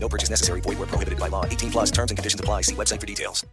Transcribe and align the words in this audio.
No 0.00 0.08
purchase 0.08 0.30
necessary. 0.30 0.60
Void 0.60 0.78
where 0.78 0.86
prohibited 0.86 1.18
by 1.18 1.28
law. 1.28 1.44
18 1.44 1.70
plus 1.70 1.90
terms 1.90 2.10
and 2.10 2.18
conditions 2.18 2.40
apply. 2.40 2.62
See 2.62 2.74
website 2.74 3.00
for 3.00 3.06
details. 3.06 3.44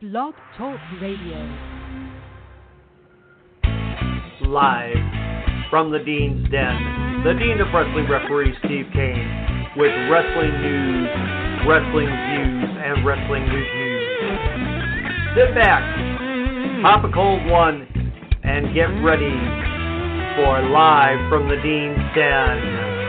Blog 0.00 0.34
Talk 0.56 0.78
Radio. 1.02 1.38
Live 4.42 4.96
from 5.70 5.90
the 5.90 5.98
Dean's 5.98 6.48
Den, 6.50 7.22
the 7.24 7.34
Dean 7.34 7.60
of 7.60 7.68
Wrestling 7.74 8.08
referee 8.08 8.54
Steve 8.64 8.86
Kane 8.94 9.74
with 9.76 9.92
wrestling 10.08 10.54
news, 10.62 11.08
wrestling 11.68 12.06
views, 12.06 12.70
and 12.78 13.04
wrestling 13.04 13.42
reviews. 13.42 14.08
Sit 15.36 15.54
back, 15.54 15.82
pop 16.80 17.04
a 17.04 17.12
cold 17.12 17.44
one, 17.50 17.86
and 18.44 18.72
get 18.72 18.86
ready 19.02 19.34
for 20.38 20.62
Live 20.70 21.28
from 21.28 21.48
the 21.48 21.56
Dean's 21.56 21.98
Den. 22.14 23.07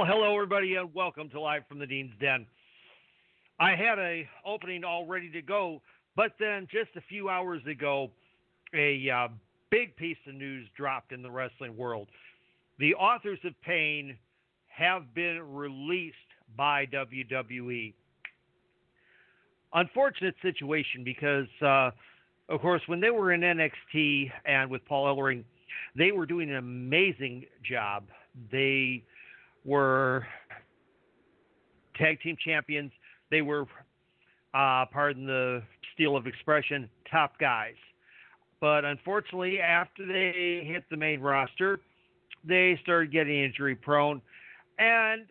Well, 0.00 0.08
hello 0.08 0.32
everybody, 0.32 0.76
and 0.76 0.94
welcome 0.94 1.28
to 1.28 1.38
Live 1.38 1.64
from 1.68 1.78
the 1.78 1.86
Dean's 1.86 2.14
Den. 2.18 2.46
I 3.60 3.72
had 3.72 3.98
a 3.98 4.26
opening 4.46 4.82
all 4.82 5.04
ready 5.04 5.30
to 5.32 5.42
go, 5.42 5.82
but 6.16 6.32
then 6.40 6.66
just 6.72 6.88
a 6.96 7.02
few 7.02 7.28
hours 7.28 7.60
ago, 7.70 8.10
a 8.74 9.10
uh, 9.10 9.28
big 9.70 9.94
piece 9.96 10.16
of 10.26 10.36
news 10.36 10.66
dropped 10.74 11.12
in 11.12 11.20
the 11.20 11.30
wrestling 11.30 11.76
world. 11.76 12.08
The 12.78 12.94
authors 12.94 13.40
of 13.44 13.52
Pain 13.60 14.16
have 14.68 15.14
been 15.14 15.38
released 15.52 16.16
by 16.56 16.86
WWE. 16.86 17.92
Unfortunate 19.74 20.34
situation 20.40 21.04
because, 21.04 21.48
uh, 21.60 21.90
of 22.48 22.62
course, 22.62 22.80
when 22.86 23.00
they 23.00 23.10
were 23.10 23.34
in 23.34 23.42
NXT 23.42 24.30
and 24.46 24.70
with 24.70 24.82
Paul 24.86 25.14
Ellering, 25.14 25.44
they 25.94 26.10
were 26.10 26.24
doing 26.24 26.48
an 26.48 26.56
amazing 26.56 27.44
job. 27.62 28.04
They 28.50 29.04
were 29.64 30.26
tag 31.96 32.20
team 32.20 32.36
champions. 32.44 32.92
They 33.30 33.42
were, 33.42 33.66
uh, 34.54 34.86
pardon 34.92 35.26
the 35.26 35.62
steel 35.94 36.16
of 36.16 36.26
expression, 36.26 36.88
top 37.10 37.38
guys. 37.38 37.74
But 38.60 38.84
unfortunately, 38.84 39.60
after 39.60 40.06
they 40.06 40.64
hit 40.66 40.84
the 40.90 40.96
main 40.96 41.20
roster, 41.20 41.80
they 42.44 42.78
started 42.82 43.12
getting 43.12 43.44
injury 43.44 43.74
prone. 43.74 44.20
And 44.78 45.26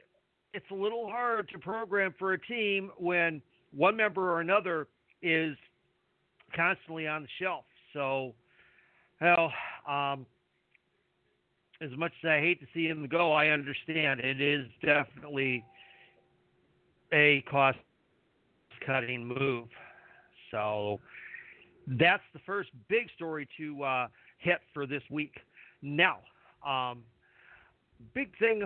it's 0.53 0.65
a 0.71 0.75
little 0.75 1.09
hard 1.09 1.49
to 1.49 1.59
program 1.59 2.13
for 2.17 2.33
a 2.33 2.39
team 2.39 2.91
when 2.97 3.41
one 3.75 3.95
member 3.95 4.31
or 4.31 4.41
another 4.41 4.87
is 5.21 5.55
constantly 6.55 7.07
on 7.07 7.23
the 7.23 7.27
shelf. 7.39 7.65
So, 7.93 8.33
hell, 9.19 9.51
um, 9.87 10.25
as 11.81 11.91
much 11.97 12.11
as 12.23 12.29
I 12.29 12.39
hate 12.39 12.59
to 12.59 12.67
see 12.73 12.87
him 12.87 13.07
go, 13.09 13.31
I 13.31 13.47
understand 13.47 14.19
it 14.19 14.41
is 14.41 14.67
definitely 14.83 15.63
a 17.13 17.41
cost 17.49 17.77
cutting 18.85 19.25
move. 19.25 19.67
So 20.51 20.99
that's 21.87 22.23
the 22.33 22.39
first 22.45 22.69
big 22.89 23.09
story 23.15 23.47
to 23.57 23.83
uh, 23.83 24.07
hit 24.39 24.59
for 24.73 24.85
this 24.85 25.03
week. 25.09 25.33
Now, 25.81 26.17
um, 26.67 27.03
big 28.13 28.37
thing 28.39 28.63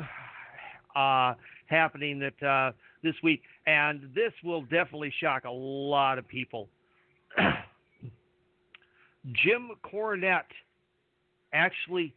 uh, 0.96 1.34
happening 1.68 2.19
that 2.19 2.47
uh, 2.47 2.72
this 3.03 3.16
week, 3.22 3.44
and 3.68 4.09
this 4.16 4.34
will 4.44 4.63
definitely 4.63 5.13
shock 5.19 5.44
a 5.46 5.52
lot 5.52 6.18
of 6.18 6.28
people. 6.28 6.68
Jim 9.44 9.72
Cornette 9.85 10.41
actually 11.53 12.13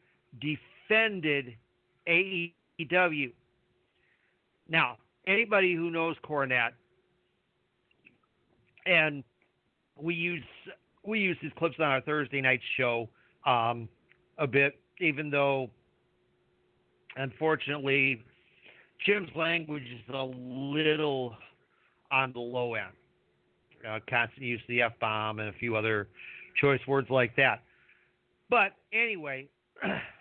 defended 0.88 1.54
AEW. 2.08 3.32
Now, 4.68 4.96
anybody 5.26 5.74
who 5.74 5.90
knows 5.90 6.16
Cornette, 6.24 6.72
and 8.84 9.24
we 10.00 10.14
use 10.14 10.42
we 11.04 11.20
use 11.20 11.36
these 11.40 11.52
clips 11.56 11.76
on 11.78 11.86
our 11.86 12.00
Thursday 12.00 12.40
night 12.40 12.60
show 12.76 13.08
um, 13.44 13.88
a 14.38 14.46
bit, 14.46 14.78
even 15.00 15.30
though 15.30 15.70
unfortunately 17.16 18.24
Jim's 19.04 19.30
language 19.36 19.84
is 19.84 20.14
a 20.14 20.24
little 20.24 21.36
on 22.10 22.32
the 22.32 22.40
low 22.40 22.74
end. 22.74 22.92
Uh, 23.88 24.00
constant 24.10 24.42
use 24.42 24.60
of 24.62 24.68
the 24.68 24.82
F 24.82 24.92
bomb 25.00 25.38
and 25.38 25.48
a 25.48 25.52
few 25.52 25.76
other 25.76 26.08
choice 26.60 26.80
words 26.88 27.08
like 27.08 27.36
that. 27.36 27.62
But 28.48 28.72
anyway, 28.92 29.48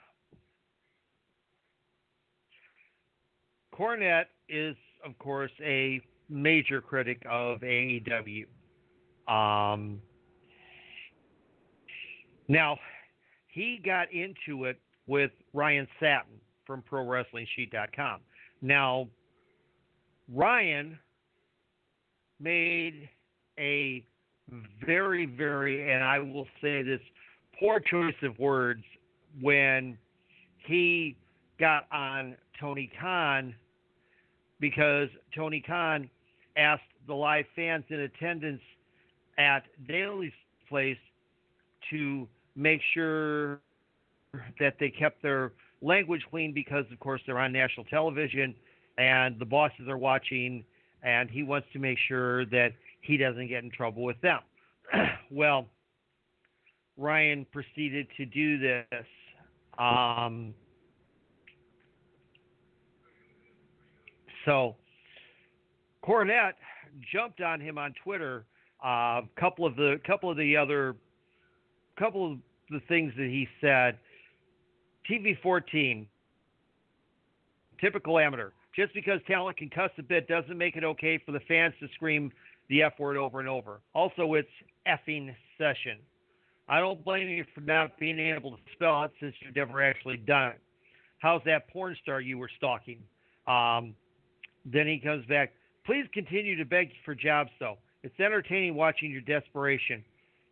Cornette 3.75 4.27
is, 4.47 4.75
of 5.05 5.17
course, 5.19 5.51
a 5.61 6.01
major 6.29 6.81
critic 6.81 7.21
of 7.29 7.59
AEW. 7.59 8.45
Um, 9.27 10.01
now, 12.47 12.77
he 13.47 13.81
got 13.83 14.11
into 14.11 14.65
it 14.65 14.79
with 15.07 15.31
Ryan 15.53 15.87
Satin 15.99 16.39
from 16.65 16.83
ProWrestlingSheet.com. 16.89 18.21
Now, 18.61 19.07
Ryan 20.33 20.97
made 22.39 23.09
a 23.59 24.05
very, 24.85 25.25
very, 25.25 25.91
and 25.91 26.03
I 26.03 26.19
will 26.19 26.47
say 26.61 26.81
this, 26.83 26.99
poor 27.59 27.79
choice 27.79 28.15
of 28.23 28.37
words 28.37 28.83
when 29.41 29.97
he 30.65 31.17
got 31.59 31.85
on 31.91 32.35
Tony 32.59 32.91
Khan 32.99 33.55
because 34.59 35.09
Tony 35.35 35.61
Khan 35.61 36.09
asked 36.57 36.83
the 37.07 37.13
live 37.13 37.45
fans 37.55 37.83
in 37.89 38.01
attendance 38.01 38.61
at 39.37 39.63
Daily's 39.87 40.31
place 40.69 40.97
to 41.89 42.27
make 42.55 42.81
sure 42.93 43.59
that 44.59 44.75
they 44.79 44.89
kept 44.89 45.21
their 45.21 45.51
language 45.81 46.21
clean 46.29 46.53
because, 46.53 46.85
of 46.91 46.99
course, 46.99 47.21
they're 47.25 47.39
on 47.39 47.51
national 47.51 47.85
television 47.85 48.55
and 48.97 49.37
the 49.39 49.45
bosses 49.45 49.87
are 49.87 49.97
watching, 49.97 50.63
and 51.03 51.29
he 51.29 51.43
wants 51.43 51.67
to 51.73 51.79
make 51.79 51.97
sure 52.07 52.45
that 52.45 52.69
he 53.01 53.17
doesn't 53.17 53.47
get 53.47 53.63
in 53.63 53.69
trouble 53.69 54.03
with 54.03 54.19
them. 54.21 54.39
well, 55.31 55.65
Ryan 56.97 57.45
proceeded 57.51 58.07
to 58.17 58.25
do 58.25 58.57
this. 58.57 59.05
Um, 59.77 60.53
so 64.45 64.75
Cornette 66.05 66.53
jumped 67.11 67.41
on 67.41 67.59
him 67.59 67.77
on 67.77 67.93
Twitter. 68.03 68.45
A 68.83 68.87
uh, 68.87 69.21
couple 69.39 69.65
of 69.65 69.75
the 69.75 69.99
couple 70.05 70.29
of 70.29 70.37
the 70.37 70.55
other 70.55 70.95
couple 71.97 72.33
of 72.33 72.37
the 72.69 72.79
things 72.87 73.11
that 73.17 73.27
he 73.27 73.47
said. 73.61 73.97
TV 75.09 75.39
14, 75.41 76.07
typical 77.79 78.17
amateur. 78.17 78.51
Just 78.75 78.93
because 78.93 79.19
talent 79.27 79.57
can 79.57 79.69
cuss 79.69 79.91
a 79.97 80.03
bit 80.03 80.27
doesn't 80.27 80.57
make 80.57 80.75
it 80.75 80.83
okay 80.83 81.19
for 81.25 81.31
the 81.31 81.39
fans 81.47 81.73
to 81.79 81.87
scream 81.93 82.31
the 82.69 82.83
F 82.83 82.93
word 82.99 83.15
over 83.15 83.39
and 83.39 83.47
over. 83.47 83.79
Also, 83.93 84.33
it's 84.33 84.49
effing 84.87 85.33
session. 85.57 85.99
I 86.67 86.79
don't 86.79 87.03
blame 87.05 87.29
you 87.29 87.45
for 87.53 87.61
not 87.61 87.97
being 87.99 88.19
able 88.19 88.51
to 88.51 88.57
spell 88.73 89.03
it 89.03 89.11
since 89.19 89.35
you've 89.39 89.55
never 89.55 89.83
actually 89.83 90.17
done 90.17 90.49
it. 90.49 90.61
How's 91.19 91.41
that 91.45 91.69
porn 91.69 91.95
star 92.01 92.19
you 92.19 92.37
were 92.37 92.49
stalking? 92.57 92.99
Um, 93.47 93.95
then 94.65 94.87
he 94.87 94.99
comes 94.99 95.25
back. 95.27 95.53
Please 95.85 96.05
continue 96.13 96.57
to 96.57 96.65
beg 96.65 96.89
for 97.03 97.13
jobs, 97.15 97.51
though. 97.59 97.77
It's 98.03 98.19
entertaining 98.19 98.75
watching 98.75 99.11
your 99.11 99.21
desperation. 99.21 100.03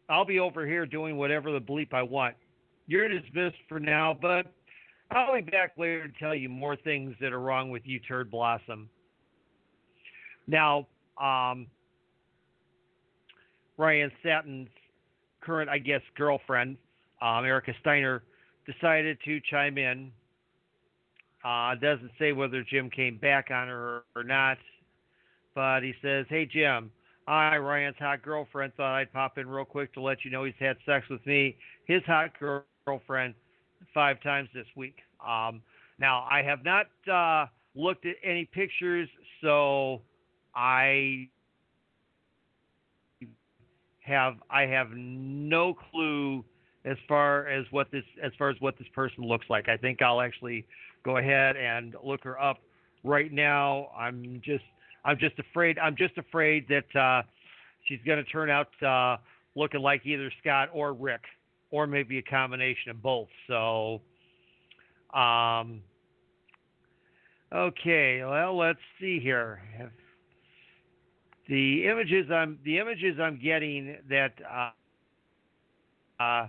I'll 0.10 0.26
be 0.26 0.40
over 0.40 0.66
here 0.66 0.86
doing 0.86 1.18
whatever 1.18 1.52
the 1.52 1.60
bleep 1.60 1.94
I 1.94 2.04
want. 2.04 2.36
You're 2.88 3.08
dismissed 3.08 3.58
for 3.70 3.80
now, 3.80 4.18
but 4.20 4.48
I'll 5.12 5.36
be 5.36 5.42
back 5.42 5.74
later 5.78 6.08
to 6.08 6.14
tell 6.20 6.36
you 6.36 6.50
more 6.50 6.76
things 6.76 7.16
that 7.22 7.32
are 7.32 7.40
wrong 7.40 7.70
with 7.70 7.84
you, 7.86 8.00
Turd 8.00 8.30
Blossom. 8.30 8.90
Now, 10.48 10.88
um, 11.22 11.68
Ryan 13.78 14.12
Satin's 14.24 14.70
current, 15.42 15.70
I 15.70 15.78
guess, 15.78 16.02
girlfriend, 16.18 16.78
um, 17.22 17.46
Erica 17.46 17.74
Steiner, 17.80 18.24
decided 18.66 19.18
to 19.26 19.40
chime 19.50 19.78
in. 19.78 20.12
Uh, 21.44 21.76
doesn't 21.76 22.12
say 22.18 22.32
whether 22.32 22.64
Jim 22.64 22.90
came 22.90 23.18
back 23.18 23.52
on 23.52 23.68
her 23.68 24.04
or 24.16 24.24
not, 24.24 24.58
but 25.56 25.82
he 25.84 25.94
says, 26.02 26.26
"Hey 26.30 26.46
Jim, 26.46 26.92
I 27.28 27.58
Ryan's 27.58 27.98
hot 28.00 28.22
girlfriend 28.22 28.74
thought 28.76 28.96
I'd 28.96 29.12
pop 29.12 29.38
in 29.38 29.48
real 29.48 29.66
quick 29.66 29.94
to 29.94 30.02
let 30.02 30.24
you 30.24 30.32
know 30.32 30.46
he's 30.46 30.54
had 30.60 30.78
sex 30.86 31.08
with 31.10 31.26
me, 31.26 31.58
his 31.86 32.02
hot 32.06 32.32
girlfriend, 32.86 33.34
five 33.94 34.22
times 34.22 34.50
this 34.54 34.68
week." 34.76 34.96
Um, 35.26 35.62
now 36.00 36.26
I 36.30 36.42
have 36.44 36.64
not 36.64 36.88
uh, 37.12 37.48
looked 37.76 38.06
at 38.06 38.16
any 38.24 38.46
pictures, 38.46 39.10
so 39.42 40.02
I 40.56 41.28
have 44.00 44.36
I 44.50 44.64
have 44.64 44.92
no 44.92 45.74
clue 45.74 46.44
as 46.86 46.98
far 47.08 47.48
as 47.48 47.66
what 47.72 47.92
this 47.92 48.04
as 48.22 48.32
far 48.38 48.50
as 48.50 48.56
what 48.60 48.78
this 48.78 48.88
person 48.94 49.24
looks 49.26 49.46
like. 49.50 49.70
I 49.70 49.78
think 49.78 50.02
I'll 50.02 50.22
actually 50.22 50.66
go 51.04 51.18
ahead 51.18 51.58
and 51.58 51.96
look 52.04 52.24
her 52.24 52.40
up 52.42 52.60
right 53.04 53.32
now. 53.32 53.90
I'm 53.98 54.42
just 54.44 54.64
I'm 55.06 55.18
just 55.18 55.38
afraid 55.40 55.78
I'm 55.78 55.96
just 55.96 56.18
afraid 56.18 56.68
that 56.70 57.00
uh, 57.00 57.24
she's 57.86 58.00
going 58.06 58.24
to 58.24 58.30
turn 58.32 58.50
out 58.50 58.70
uh, 58.84 59.18
looking 59.56 59.82
like 59.82 60.06
either 60.06 60.32
Scott 60.42 60.70
or 60.74 60.94
Rick, 60.94 61.22
or 61.72 61.88
maybe 61.88 62.18
a 62.18 62.24
combination 62.24 62.92
of 62.92 63.02
both. 63.02 63.28
So, 63.48 64.02
um, 65.14 65.82
okay, 67.54 68.24
well 68.24 68.58
let's 68.58 68.80
see 69.00 69.20
here. 69.20 69.62
The 71.50 71.88
images 71.88 72.32
I'm 72.32 72.58
the 72.64 72.80
images 72.80 73.20
I'm 73.22 73.40
getting 73.42 73.98
that 74.10 74.34
uh, 74.50 76.24
uh, 76.24 76.48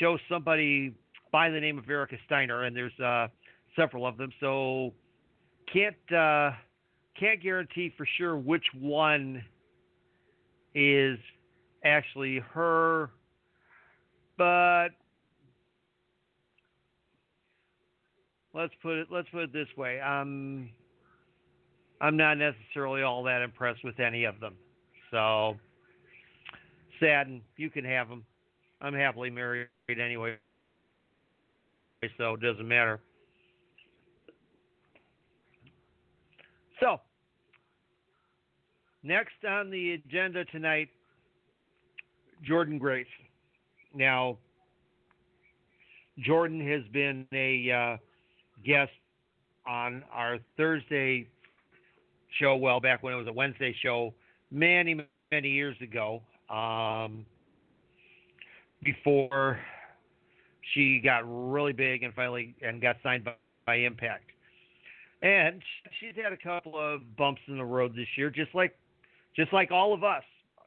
show 0.00 0.18
somebody 0.28 0.94
by 1.30 1.50
the 1.50 1.60
name 1.60 1.78
of 1.78 1.88
Erica 1.88 2.16
Steiner, 2.26 2.64
and 2.64 2.76
there's 2.76 2.98
uh, 3.00 3.28
several 3.76 4.06
of 4.06 4.16
them. 4.16 4.30
So 4.40 4.92
can't 5.72 6.12
uh, 6.12 6.50
can't 7.18 7.42
guarantee 7.42 7.92
for 7.96 8.06
sure 8.18 8.36
which 8.36 8.64
one 8.78 9.42
is 10.74 11.18
actually 11.84 12.40
her, 12.52 13.10
but 14.36 14.88
let's 18.54 18.72
put 18.82 18.94
it 18.98 19.08
let's 19.10 19.28
put 19.30 19.44
it 19.44 19.52
this 19.52 19.68
way. 19.76 20.00
Um, 20.00 20.70
I'm 22.00 22.16
not 22.16 22.38
necessarily 22.38 23.02
all 23.02 23.22
that 23.24 23.42
impressed 23.42 23.84
with 23.84 24.00
any 24.00 24.24
of 24.24 24.40
them. 24.40 24.54
So, 25.10 25.56
Satin, 27.00 27.40
you 27.56 27.70
can 27.70 27.84
have 27.84 28.08
them. 28.08 28.24
I'm 28.80 28.94
happily 28.94 29.30
married 29.30 29.68
anyway, 29.88 30.36
so 32.18 32.34
it 32.34 32.40
doesn't 32.40 32.66
matter. 32.66 33.00
So, 36.80 37.00
next 39.02 39.44
on 39.48 39.70
the 39.70 39.92
agenda 39.92 40.44
tonight, 40.46 40.88
Jordynne 42.48 42.78
Grace. 42.78 43.06
Now, 43.94 44.38
Jordynne 46.26 46.68
has 46.70 46.82
been 46.92 47.26
a 47.32 47.70
uh, 47.70 47.96
guest 48.64 48.92
on 49.66 50.02
our 50.12 50.38
Thursday 50.56 51.28
show, 52.38 52.56
well, 52.56 52.80
back 52.80 53.02
when 53.02 53.12
it 53.12 53.16
was 53.16 53.26
a 53.28 53.32
Wednesday 53.32 53.74
show, 53.82 54.12
many, 54.50 55.00
many 55.30 55.48
years 55.48 55.76
ago, 55.80 56.22
um, 56.50 57.24
before 58.82 59.58
she 60.72 61.00
got 61.02 61.22
really 61.24 61.72
big 61.72 62.02
and 62.02 62.12
finally 62.14 62.54
and 62.62 62.80
got 62.80 62.96
signed 63.02 63.24
by, 63.24 63.34
by 63.66 63.76
Impact. 63.76 64.30
And 65.24 65.62
she's 65.98 66.14
had 66.22 66.34
a 66.34 66.36
couple 66.36 66.78
of 66.78 67.00
bumps 67.16 67.40
in 67.48 67.56
the 67.56 67.64
road 67.64 67.96
this 67.96 68.06
year, 68.16 68.28
just 68.28 68.54
like 68.54 68.76
just 69.34 69.54
like 69.54 69.70
all 69.70 69.94
of 69.94 70.04
us, 70.04 70.22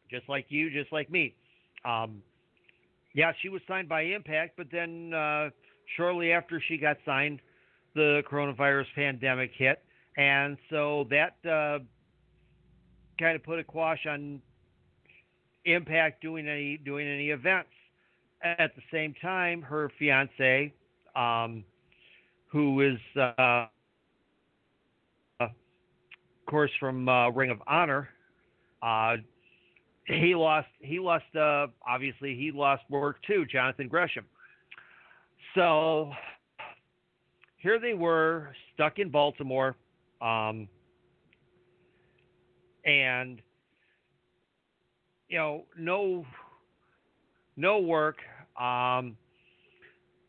just 0.10 0.28
like 0.28 0.48
you, 0.50 0.72
just 0.72 0.92
like 0.92 1.12
me. 1.12 1.36
Um, 1.86 2.24
yeah, 3.14 3.32
she 3.42 3.50
was 3.50 3.62
signed 3.68 3.88
by 3.88 4.02
Impact, 4.02 4.58
but 4.58 4.66
then 4.72 5.14
uh, 5.14 5.52
shortly 5.96 6.32
after 6.32 6.60
she 6.68 6.78
got 6.78 6.98
signed, 7.06 7.40
the 7.94 8.24
coronavirus 8.30 8.86
pandemic 8.96 9.52
hit, 9.56 9.80
and 10.18 10.58
so 10.72 11.08
that 11.12 11.36
uh, 11.48 11.78
kind 13.20 13.36
of 13.36 13.44
put 13.44 13.60
a 13.60 13.64
quash 13.64 14.08
on 14.10 14.42
Impact 15.66 16.20
doing 16.20 16.48
any 16.48 16.78
doing 16.78 17.08
any 17.08 17.30
events. 17.30 17.70
At 18.42 18.76
the 18.76 18.82
same 18.92 19.14
time, 19.22 19.62
her 19.62 19.92
fiance, 20.00 20.74
um, 21.16 21.64
who 22.48 22.82
is 22.82 22.98
uh, 23.20 23.66
course 26.48 26.72
from 26.80 27.08
uh, 27.08 27.30
Ring 27.30 27.52
of 27.52 27.62
Honor, 27.68 28.10
uh, 28.82 29.18
he 30.06 30.36
lost 30.36 30.68
he 30.80 31.00
lost 31.00 31.26
uh, 31.36 31.68
obviously 31.88 32.36
he 32.36 32.52
lost 32.52 32.84
work 32.90 33.18
too, 33.28 33.46
Jonathan 33.46 33.88
Gresham. 33.88 34.26
So 35.56 36.12
here 37.58 37.80
they 37.80 37.94
were 37.94 38.54
stuck 38.74 39.00
in 39.00 39.10
Baltimore 39.10 39.76
um, 40.22 40.68
and 42.86 43.42
you 45.30 45.38
know, 45.38 45.66
no, 45.78 46.26
no 47.56 47.80
work. 47.80 48.18
Um, 48.60 49.18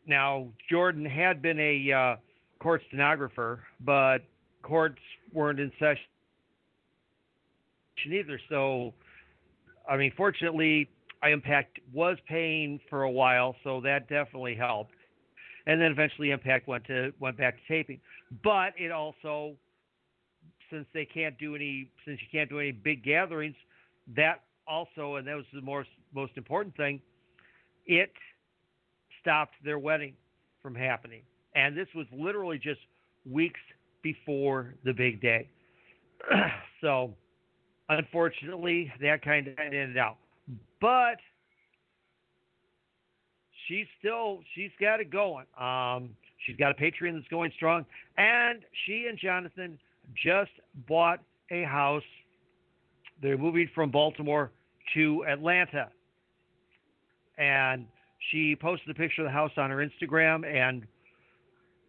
now 0.06 0.48
Jordynne 0.70 1.08
had 1.08 1.40
been 1.40 1.58
a 1.60 1.92
uh, 1.92 2.16
court 2.60 2.82
stenographer, 2.88 3.62
but 3.80 4.18
courts 4.62 5.00
weren't 5.32 5.60
in 5.60 5.70
session 5.78 6.02
either. 8.06 8.40
So, 8.48 8.94
I 9.88 9.96
mean, 9.96 10.12
fortunately, 10.16 10.88
Impact 11.24 11.80
was 11.92 12.16
paying 12.28 12.80
for 12.88 13.02
a 13.02 13.10
while, 13.10 13.56
so 13.64 13.80
that 13.80 14.08
definitely 14.08 14.54
helped. 14.54 14.94
And 15.66 15.80
then 15.80 15.90
eventually, 15.90 16.30
Impact 16.30 16.68
went 16.68 16.84
to 16.86 17.12
went 17.18 17.36
back 17.36 17.56
to 17.56 17.62
taping. 17.68 18.00
But 18.44 18.72
it 18.78 18.92
also 18.92 19.56
since 20.70 20.86
they 20.94 21.04
can't 21.04 21.36
do 21.38 21.54
any 21.54 21.90
since 22.04 22.20
you 22.20 22.28
can't 22.30 22.48
do 22.48 22.58
any 22.58 22.72
big 22.72 23.04
gatherings, 23.04 23.56
that 24.16 24.42
also 24.66 25.16
and 25.16 25.26
that 25.26 25.36
was 25.36 25.46
the 25.52 25.60
most 25.60 25.88
most 26.14 26.32
important 26.36 26.76
thing, 26.76 27.00
it 27.86 28.12
stopped 29.20 29.54
their 29.64 29.78
wedding 29.78 30.14
from 30.62 30.74
happening. 30.74 31.22
And 31.54 31.76
this 31.76 31.88
was 31.94 32.06
literally 32.12 32.58
just 32.58 32.80
weeks 33.30 33.60
before 34.02 34.74
the 34.84 34.92
big 34.92 35.20
day. 35.20 35.48
so 36.80 37.14
unfortunately 37.88 38.92
that 39.00 39.22
kind 39.22 39.48
of 39.48 39.54
ended 39.58 39.96
out. 39.96 40.16
But 40.80 41.16
she's 43.66 43.86
still 43.98 44.40
she's 44.54 44.70
got 44.80 45.00
it 45.00 45.10
going. 45.10 45.46
Um, 45.58 46.10
she's 46.46 46.56
got 46.56 46.70
a 46.70 46.74
Patreon 46.74 47.14
that's 47.14 47.28
going 47.28 47.52
strong, 47.56 47.84
and 48.16 48.60
she 48.86 49.06
and 49.08 49.18
Jonathan 49.18 49.78
just 50.14 50.50
bought 50.86 51.20
a 51.50 51.62
house. 51.64 52.02
They're 53.20 53.38
moving 53.38 53.68
from 53.74 53.90
Baltimore 53.90 54.52
to 54.94 55.24
Atlanta. 55.28 55.88
And 57.36 57.86
she 58.30 58.56
posted 58.56 58.90
a 58.90 58.94
picture 58.94 59.22
of 59.22 59.26
the 59.26 59.32
house 59.32 59.52
on 59.56 59.70
her 59.70 59.76
Instagram 59.76 60.44
and 60.44 60.86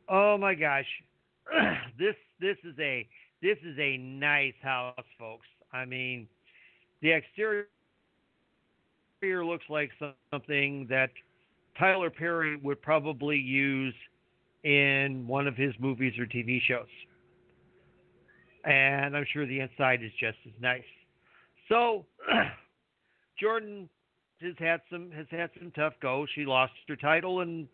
oh 0.07 0.37
my 0.37 0.53
gosh. 0.53 0.85
this 1.99 2.15
this 2.39 2.57
is 2.63 2.75
a 2.79 3.07
this 3.41 3.57
is 3.63 3.77
a 3.79 3.97
nice 3.97 4.53
house, 4.61 4.95
folks. 5.17 5.47
I 5.71 5.85
mean, 5.85 6.27
the 7.01 7.11
exterior 7.11 7.65
looks 9.21 9.65
like 9.69 9.91
something 10.31 10.87
that 10.89 11.11
Tyler 11.77 12.09
Perry 12.09 12.57
would 12.57 12.81
probably 12.81 13.37
use 13.37 13.93
in 14.63 15.25
one 15.27 15.47
of 15.47 15.55
his 15.55 15.73
movies 15.79 16.13
or 16.19 16.25
TV 16.25 16.59
shows 16.61 16.87
and 18.65 19.15
I'm 19.15 19.25
sure 19.31 19.45
the 19.45 19.59
inside 19.59 20.03
is 20.03 20.11
just 20.19 20.37
as 20.45 20.53
nice. 20.61 20.83
So 21.67 22.05
Jordynne 23.41 23.87
has 24.41 24.55
had 24.57 24.81
some 24.91 25.11
has 25.11 25.27
had 25.29 25.49
some 25.57 25.71
tough 25.71 25.93
go. 26.01 26.25
She 26.35 26.45
lost 26.45 26.73
her 26.87 26.95
title 26.95 27.41
and 27.41 27.67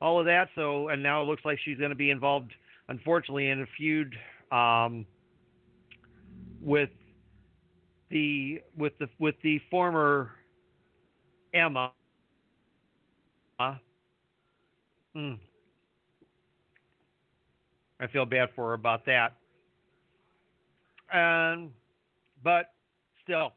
all 0.00 0.18
of 0.18 0.26
that. 0.26 0.48
So 0.54 0.88
and 0.88 1.02
now 1.02 1.22
it 1.22 1.26
looks 1.26 1.44
like 1.44 1.58
she's 1.64 1.78
going 1.78 1.90
to 1.90 1.96
be 1.96 2.10
involved, 2.10 2.52
unfortunately, 2.88 3.48
in 3.50 3.62
a 3.62 3.66
feud 3.76 4.14
um, 4.50 5.06
with 6.60 6.90
the 8.10 8.60
with 8.76 8.92
the 8.98 9.08
with 9.18 9.34
the 9.42 9.60
former 9.70 10.30
Emma. 11.52 11.92
Mm. 15.16 15.38
I 18.00 18.06
feel 18.08 18.26
bad 18.26 18.48
for 18.56 18.68
her 18.68 18.74
about 18.74 19.06
that. 19.06 19.34
And 21.12 21.70
but 22.42 22.72
still, 23.22 23.52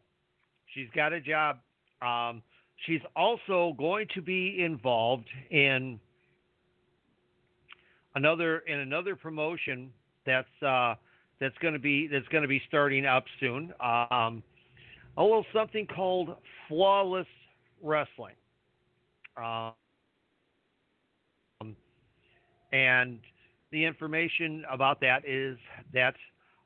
she's 0.73 0.87
got 0.95 1.13
a 1.13 1.19
job. 1.19 1.57
Um, 2.01 2.43
she's 2.85 3.01
also 3.15 3.73
going 3.77 4.07
to 4.13 4.21
be 4.21 4.63
involved 4.63 5.27
in 5.49 5.99
another 8.17 8.59
in 8.59 8.79
another 8.79 9.15
promotion 9.15 9.91
that's 10.25 10.63
uh, 10.65 10.95
that's 11.39 11.57
going 11.61 11.73
to 11.73 11.79
be 11.79 12.07
that's 12.07 12.27
going 12.29 12.41
to 12.41 12.47
be 12.47 12.61
starting 12.67 13.05
up 13.05 13.23
soon. 13.39 13.71
Um, 13.79 14.43
a 15.17 15.23
little 15.23 15.45
something 15.53 15.87
called 15.87 16.35
Flawless 16.67 17.27
Wrestling. 17.81 18.35
Um, 19.37 19.73
and 22.73 23.19
the 23.71 23.85
information 23.85 24.65
about 24.71 24.99
that 25.01 25.27
is 25.27 25.57
that 25.93 26.15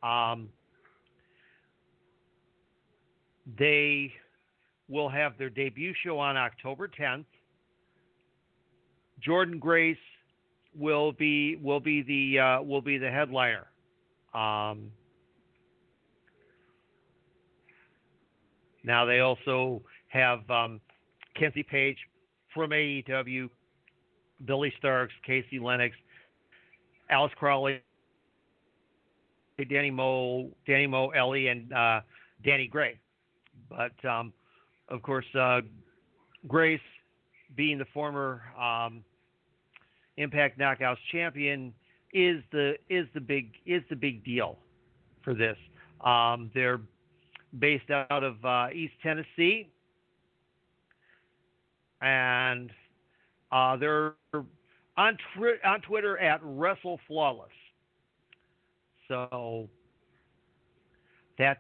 um, 0.04 0.48
they 3.60 4.14
will 4.88 5.10
have 5.10 5.38
their 5.38 5.50
debut 5.50 5.94
show 6.04 6.18
on 6.18 6.38
October 6.38 6.88
10th. 6.88 7.26
Jordynne 9.26 9.60
Grace 9.60 9.98
will 10.78 11.12
be 11.12 11.58
will 11.58 11.80
be 11.80 12.02
the 12.02 12.40
uh, 12.40 12.62
will 12.62 12.82
be 12.82 12.98
the 12.98 13.10
headliner. 13.10 13.68
Um, 14.34 14.92
now 18.84 19.06
they 19.06 19.20
also 19.20 19.82
have 20.08 20.50
um, 20.50 20.80
Kenzie 21.38 21.64
Paige 21.64 21.98
from 22.54 22.72
AEW, 22.72 23.50
Billy 24.46 24.74
Starks, 24.78 25.14
Casey 25.26 25.60
Lennox, 25.60 25.96
Alice 27.10 27.32
Crawley, 27.38 27.82
Danny 29.70 29.92
Mo, 29.92 30.50
Danny 30.66 30.88
Mo, 30.88 31.10
Ellie, 31.10 31.48
and 31.48 31.72
uh, 31.74 32.02
Danny 32.44 32.68
Gray. 32.68 33.00
But 33.70 33.94
um, 34.10 34.34
of 34.90 35.02
course, 35.02 35.26
uh, 35.40 35.62
Grace, 36.48 36.80
being 37.56 37.78
the 37.78 37.86
former 37.94 38.42
um, 38.60 39.04
Impact 40.18 40.60
Knockouts 40.60 40.98
champion, 41.12 41.74
is 42.14 42.44
the 42.52 42.74
is 42.90 43.08
the 43.14 43.22
big 43.22 43.52
is 43.66 43.82
the 43.90 43.96
big 43.96 44.24
deal 44.24 44.58
for 45.24 45.34
this. 45.34 45.58
Um, 46.04 46.52
they're 46.54 46.82
based 47.60 47.90
out 47.90 48.24
of 48.24 48.44
uh, 48.44 48.68
East 48.74 48.94
Tennessee, 49.02 49.70
and 52.02 52.72
uh, 53.52 53.78
they're 53.78 54.14
on 54.98 55.18
on 55.66 55.82
Twitter 55.82 56.18
at 56.18 56.40
Wrestle 56.44 57.00
Flawless. 57.08 57.50
So 59.08 59.70
that 61.38 61.58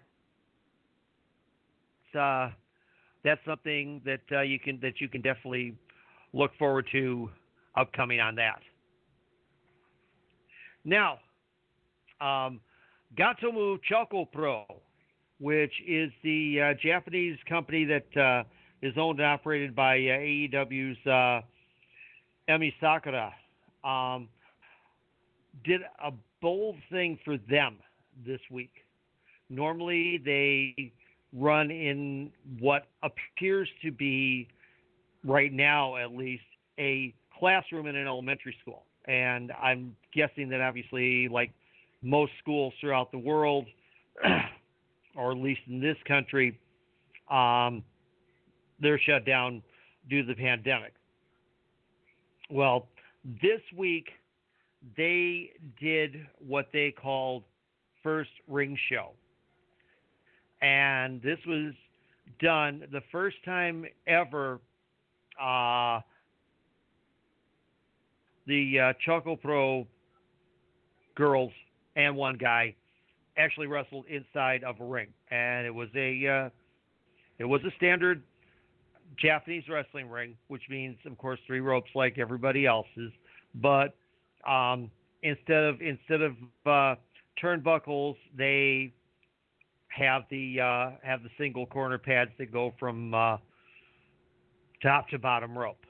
uh, 2.17 2.49
that's 3.23 3.41
something 3.45 4.01
that 4.05 4.21
uh, 4.31 4.41
you 4.41 4.59
can 4.59 4.79
that 4.81 4.99
you 4.99 5.07
can 5.07 5.21
definitely 5.21 5.75
look 6.33 6.51
forward 6.57 6.87
to 6.91 7.29
upcoming 7.75 8.19
on 8.19 8.35
that. 8.35 8.59
Now, 10.83 11.19
um, 12.19 12.59
Gatoh 13.17 13.53
Move 13.53 13.81
Choco 13.83 14.25
Pro, 14.25 14.65
which 15.39 15.73
is 15.87 16.11
the 16.23 16.61
uh, 16.61 16.73
Japanese 16.81 17.37
company 17.47 17.85
that 17.85 18.17
uh, 18.21 18.43
is 18.81 18.93
owned 18.97 19.19
and 19.19 19.27
operated 19.27 19.75
by 19.75 19.95
uh, 19.95 20.17
AEW's 20.17 20.97
uh, 21.05 21.41
Emi 22.49 22.73
Sakura, 22.79 23.33
um, 23.83 24.27
did 25.63 25.81
a 26.03 26.11
bold 26.41 26.75
thing 26.91 27.19
for 27.23 27.37
them 27.49 27.77
this 28.25 28.39
week. 28.49 28.71
Normally, 29.49 30.21
they 30.23 30.93
run 31.33 31.71
in 31.71 32.31
what 32.59 32.87
appears 33.03 33.69
to 33.83 33.91
be, 33.91 34.47
right 35.23 35.51
now 35.51 35.97
at 35.97 36.11
least, 36.11 36.43
a 36.79 37.13
classroom 37.41 37.87
in 37.87 37.95
an 37.95 38.05
elementary 38.05 38.55
school. 38.61 38.83
And 39.05 39.51
I'm 39.51 39.95
guessing 40.13 40.47
that 40.49 40.61
obviously, 40.61 41.27
like 41.27 41.51
most 42.03 42.31
schools 42.39 42.71
throughout 42.79 43.11
the 43.11 43.17
world, 43.17 43.65
or 45.15 45.31
at 45.31 45.37
least 45.37 45.61
in 45.67 45.81
this 45.81 45.97
country, 46.07 46.59
um, 47.31 47.83
they're 48.79 48.99
shut 48.99 49.25
down 49.25 49.63
due 50.07 50.21
to 50.21 50.27
the 50.27 50.35
pandemic. 50.35 50.93
Well, 52.51 52.87
this 53.41 53.61
week 53.75 54.09
they 54.95 55.51
did 55.79 56.27
what 56.45 56.67
they 56.71 56.91
called 56.91 57.43
first 58.03 58.31
ring 58.47 58.77
show. 58.91 59.11
And 60.61 61.23
this 61.23 61.39
was 61.47 61.73
done 62.39 62.83
the 62.91 63.01
first 63.11 63.37
time 63.45 63.85
ever 64.05 64.59
uh, 65.41 66.01
the 68.47 68.79
uh, 68.79 68.93
Choco 69.05 69.35
Pro 69.35 69.87
girls 71.15 71.51
and 71.95 72.15
one 72.15 72.37
guy 72.37 72.75
actually 73.37 73.67
wrestled 73.67 74.05
inside 74.07 74.63
of 74.63 74.79
a 74.79 74.85
ring, 74.85 75.07
and 75.29 75.65
it 75.65 75.73
was 75.73 75.89
a 75.95 76.27
uh, 76.27 76.49
it 77.39 77.45
was 77.45 77.61
a 77.63 77.71
standard 77.77 78.23
Japanese 79.17 79.63
wrestling 79.69 80.09
ring, 80.09 80.35
which 80.47 80.63
means, 80.69 80.97
of 81.05 81.17
course, 81.17 81.39
three 81.47 81.59
ropes 81.59 81.89
like 81.95 82.17
everybody 82.17 82.65
else's. 82.65 83.11
But 83.55 83.95
um, 84.47 84.89
instead 85.23 85.63
of 85.63 85.81
instead 85.81 86.21
of 86.21 86.33
uh, 86.65 86.95
turnbuckles, 87.41 88.15
they 88.37 88.93
have 89.89 90.23
the 90.29 90.59
uh, 90.59 90.91
have 91.03 91.23
the 91.23 91.29
single 91.37 91.65
corner 91.65 91.97
pads 91.97 92.31
that 92.37 92.51
go 92.51 92.73
from 92.79 93.13
uh, 93.13 93.37
top 94.81 95.09
to 95.09 95.19
bottom 95.19 95.57
rope, 95.57 95.85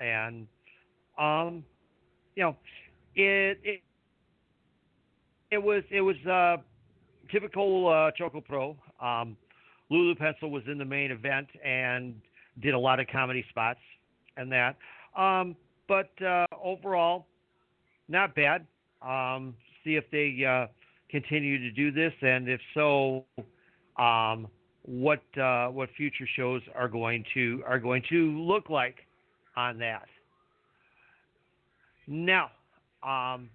and 0.00 0.46
um, 1.18 1.64
you 2.34 2.42
know, 2.42 2.56
it 3.14 3.58
it 3.62 3.82
it 5.50 5.62
was 5.62 5.82
it 5.90 6.00
was 6.00 6.16
uh, 6.26 6.56
typical 7.30 7.88
uh, 7.88 8.10
Choco 8.16 8.40
Pro. 8.40 8.76
Um, 9.00 9.36
Lulu 9.90 10.14
Pencil 10.14 10.50
was 10.50 10.62
in 10.66 10.78
the 10.78 10.84
main 10.84 11.10
event 11.10 11.46
and 11.64 12.14
did 12.62 12.74
a 12.74 12.78
lot 12.78 13.00
of 13.00 13.06
comedy 13.08 13.44
spots 13.50 13.80
and 14.36 14.50
that. 14.50 14.76
Um, 15.16 15.56
but 15.86 16.10
uh, 16.22 16.46
overall, 16.62 17.26
not 18.08 18.34
bad. 18.34 18.66
Um, 19.02 19.54
see 19.84 19.96
if 19.96 20.04
they 20.10 20.44
uh, 20.44 20.66
continue 21.10 21.58
to 21.58 21.70
do 21.70 21.92
this, 21.92 22.12
and 22.22 22.48
if 22.48 22.60
so, 22.72 23.24
um, 23.98 24.48
what 24.82 25.22
uh, 25.38 25.68
what 25.68 25.90
future 25.96 26.26
shows 26.36 26.62
are 26.74 26.88
going 26.88 27.24
to 27.34 27.62
are 27.66 27.78
going 27.78 28.02
to 28.10 28.38
look 28.40 28.70
like 28.70 28.96
on 29.56 29.78
that. 29.78 30.06
Now, 32.06 32.50
um, 33.02 33.48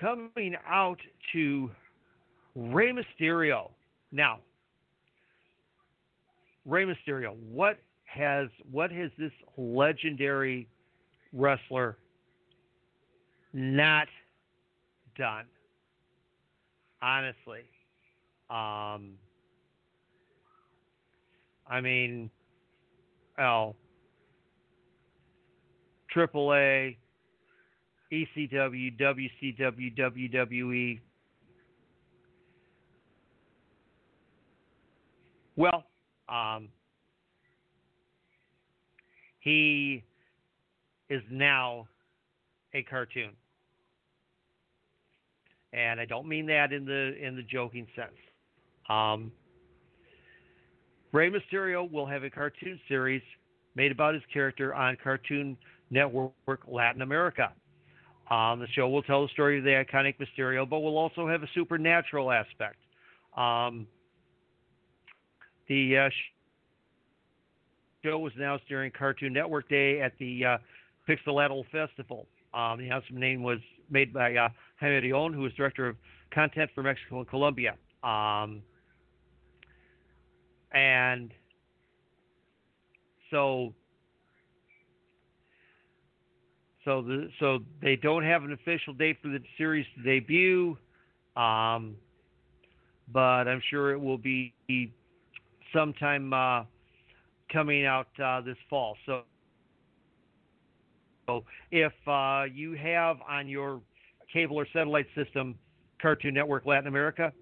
coming 0.00 0.56
out 0.66 0.98
to 1.32 1.70
Rey 2.54 2.92
Mysterio. 2.92 3.70
Now, 4.12 4.38
Rey 6.66 6.84
Mysterio, 6.84 7.34
what 7.50 7.78
has 8.04 8.48
what 8.70 8.90
has 8.90 9.10
this 9.18 9.32
legendary 9.56 10.68
wrestler 11.32 11.96
not 13.52 14.08
done? 15.16 15.44
Honestly, 17.02 17.60
um, 18.48 19.12
I 21.68 21.80
mean, 21.82 22.30
L, 23.38 23.76
AAA, 26.14 26.96
ECW, 28.12 28.98
WCW, 29.00 29.98
WWE. 29.98 31.00
Well, 35.56 35.84
um, 36.28 36.68
he 39.40 40.02
is 41.10 41.22
now 41.30 41.86
a 42.72 42.82
cartoon. 42.82 43.30
And 45.72 46.00
I 46.00 46.04
don't 46.04 46.28
mean 46.28 46.46
that 46.46 46.72
in 46.72 46.84
the 46.84 47.14
in 47.20 47.36
the 47.36 47.42
joking 47.42 47.86
sense. 47.96 48.14
Um, 48.88 49.32
Rey 51.14 51.30
Mysterio 51.30 51.88
will 51.88 52.06
have 52.06 52.24
a 52.24 52.30
cartoon 52.30 52.80
series 52.88 53.22
made 53.76 53.92
about 53.92 54.14
his 54.14 54.22
character 54.32 54.74
on 54.74 54.96
Cartoon 55.02 55.56
Network 55.88 56.32
Latin 56.66 57.02
America. 57.02 57.52
Um, 58.32 58.58
the 58.58 58.66
show 58.74 58.88
will 58.88 59.04
tell 59.04 59.22
the 59.22 59.28
story 59.28 59.58
of 59.58 59.64
the 59.64 59.70
iconic 59.70 60.16
Mysterio, 60.18 60.68
but 60.68 60.80
will 60.80 60.98
also 60.98 61.28
have 61.28 61.44
a 61.44 61.48
supernatural 61.54 62.32
aspect. 62.32 62.78
Um, 63.36 63.86
the 65.68 65.98
uh, 65.98 66.10
show 68.04 68.18
was 68.18 68.32
announced 68.34 68.64
during 68.68 68.90
Cartoon 68.90 69.32
Network 69.32 69.68
Day 69.68 70.00
at 70.00 70.14
the 70.18 70.44
uh, 70.44 70.58
Festival. 71.06 72.26
Um, 72.52 72.78
the 72.78 72.86
announcement 72.86 73.20
name 73.20 73.44
was 73.44 73.60
made 73.88 74.12
by 74.12 74.34
uh, 74.34 74.48
Jaime 74.80 75.12
Rion, 75.12 75.32
who 75.32 75.46
is 75.46 75.52
director 75.52 75.86
of 75.86 75.96
content 76.32 76.70
for 76.74 76.82
Mexico 76.82 77.18
and 77.18 77.28
Colombia. 77.28 77.76
Um, 78.02 78.62
and 80.74 81.30
so 83.30 83.72
so 86.84 87.00
the 87.00 87.30
so 87.40 87.60
they 87.80 87.96
don't 87.96 88.24
have 88.24 88.42
an 88.42 88.52
official 88.52 88.92
date 88.92 89.16
for 89.22 89.28
the 89.28 89.40
series 89.56 89.86
to 89.96 90.02
debut, 90.02 90.76
um, 91.36 91.96
but 93.12 93.48
I'm 93.48 93.62
sure 93.70 93.92
it 93.92 94.00
will 94.00 94.18
be 94.18 94.52
sometime 95.74 96.32
uh, 96.32 96.64
coming 97.52 97.86
out 97.86 98.08
uh, 98.22 98.40
this 98.42 98.58
fall. 98.68 98.96
So. 99.06 99.22
So 101.26 101.42
if 101.70 101.94
uh, 102.06 102.42
you 102.52 102.74
have 102.74 103.16
on 103.26 103.48
your 103.48 103.80
cable 104.30 104.58
or 104.58 104.66
satellite 104.74 105.06
system 105.14 105.54
Cartoon 106.02 106.34
Network 106.34 106.66
Latin 106.66 106.86
America, 106.86 107.32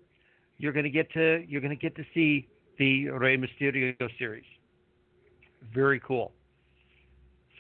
you're 0.59 0.73
going 0.73 0.85
to 0.85 0.91
get 0.91 1.12
to 1.15 1.45
you're 1.49 1.61
going 1.61 1.77
to 1.77 1.83
get 1.83 1.97
to 1.97 2.05
see 2.15 2.47
the 2.83 3.11
Rey 3.11 3.37
Mysterio 3.37 3.95
series. 4.19 4.45
Very 5.73 6.01
cool. 6.01 6.33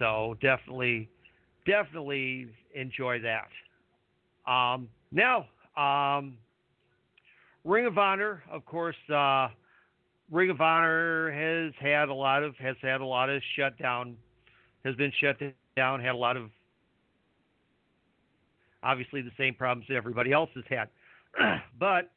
So 0.00 0.36
definitely, 0.40 1.08
definitely 1.64 2.48
enjoy 2.74 3.20
that. 3.20 3.48
Um, 4.50 4.88
now, 5.12 5.46
um, 5.76 6.36
Ring 7.64 7.86
of 7.86 7.98
Honor, 7.98 8.42
of 8.50 8.64
course, 8.64 8.96
uh, 9.14 9.48
Ring 10.28 10.50
of 10.50 10.60
Honor 10.60 11.30
has 11.30 11.72
had 11.78 12.08
a 12.08 12.14
lot 12.14 12.42
of 12.42 12.56
has 12.56 12.74
had 12.82 13.00
a 13.00 13.04
lot 13.04 13.30
of 13.30 13.40
shutdown, 13.54 14.16
has 14.84 14.96
been 14.96 15.12
shut 15.20 15.36
down, 15.76 16.00
had 16.00 16.16
a 16.16 16.18
lot 16.18 16.36
of 16.36 16.50
obviously 18.82 19.22
the 19.22 19.30
same 19.38 19.54
problems 19.54 19.86
that 19.88 19.94
everybody 19.94 20.32
else 20.32 20.50
has 20.56 20.64
had. 20.68 20.88
but 21.78 22.10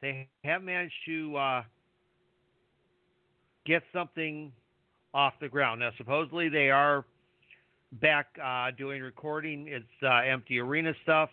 they 0.00 0.28
have 0.44 0.62
managed 0.62 0.94
to 1.06 1.36
uh, 1.36 1.62
get 3.66 3.82
something 3.92 4.52
off 5.12 5.34
the 5.40 5.48
ground. 5.48 5.80
Now, 5.80 5.90
supposedly 5.98 6.48
they 6.48 6.70
are 6.70 7.04
back 7.92 8.26
uh, 8.42 8.70
doing 8.76 9.02
recording. 9.02 9.66
It's 9.68 9.84
uh, 10.02 10.20
empty 10.20 10.58
arena 10.58 10.92
stuff, 11.02 11.30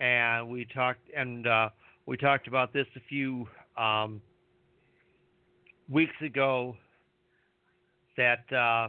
and 0.00 0.48
we 0.48 0.64
talked 0.74 1.08
and 1.16 1.46
uh, 1.46 1.68
we 2.06 2.16
talked 2.16 2.48
about 2.48 2.72
this 2.72 2.86
a 2.96 3.00
few 3.08 3.46
um, 3.76 4.20
weeks 5.88 6.14
ago. 6.22 6.76
That 8.16 8.50
uh, 8.50 8.88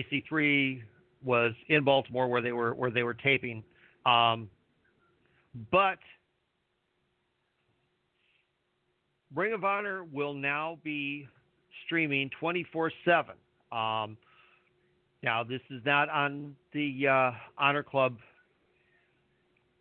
EC3 0.00 0.82
was 1.22 1.52
in 1.68 1.84
Baltimore 1.84 2.26
where 2.26 2.42
they 2.42 2.50
were 2.50 2.74
where 2.74 2.90
they 2.90 3.04
were 3.04 3.14
taping, 3.14 3.62
um, 4.06 4.48
but 5.70 5.98
Ring 9.34 9.52
of 9.52 9.64
Honor 9.64 10.04
will 10.04 10.34
now 10.34 10.78
be 10.84 11.26
streaming 11.86 12.30
24/7. 12.40 13.30
Um, 13.72 14.16
now 15.22 15.42
this 15.42 15.60
is 15.70 15.82
not 15.84 16.08
on 16.08 16.54
the 16.72 17.08
uh, 17.08 17.30
Honor 17.58 17.82
Club 17.82 18.16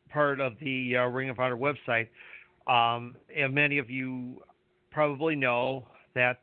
part 0.10 0.40
of 0.40 0.54
the 0.60 0.98
uh, 0.98 1.06
Ring 1.08 1.30
of 1.30 1.40
Honor 1.40 1.58
website. 1.58 2.08
Um, 2.68 3.16
and 3.36 3.54
many 3.54 3.78
of 3.78 3.90
you 3.90 4.42
probably 4.92 5.36
know 5.36 5.88
that 6.16 6.40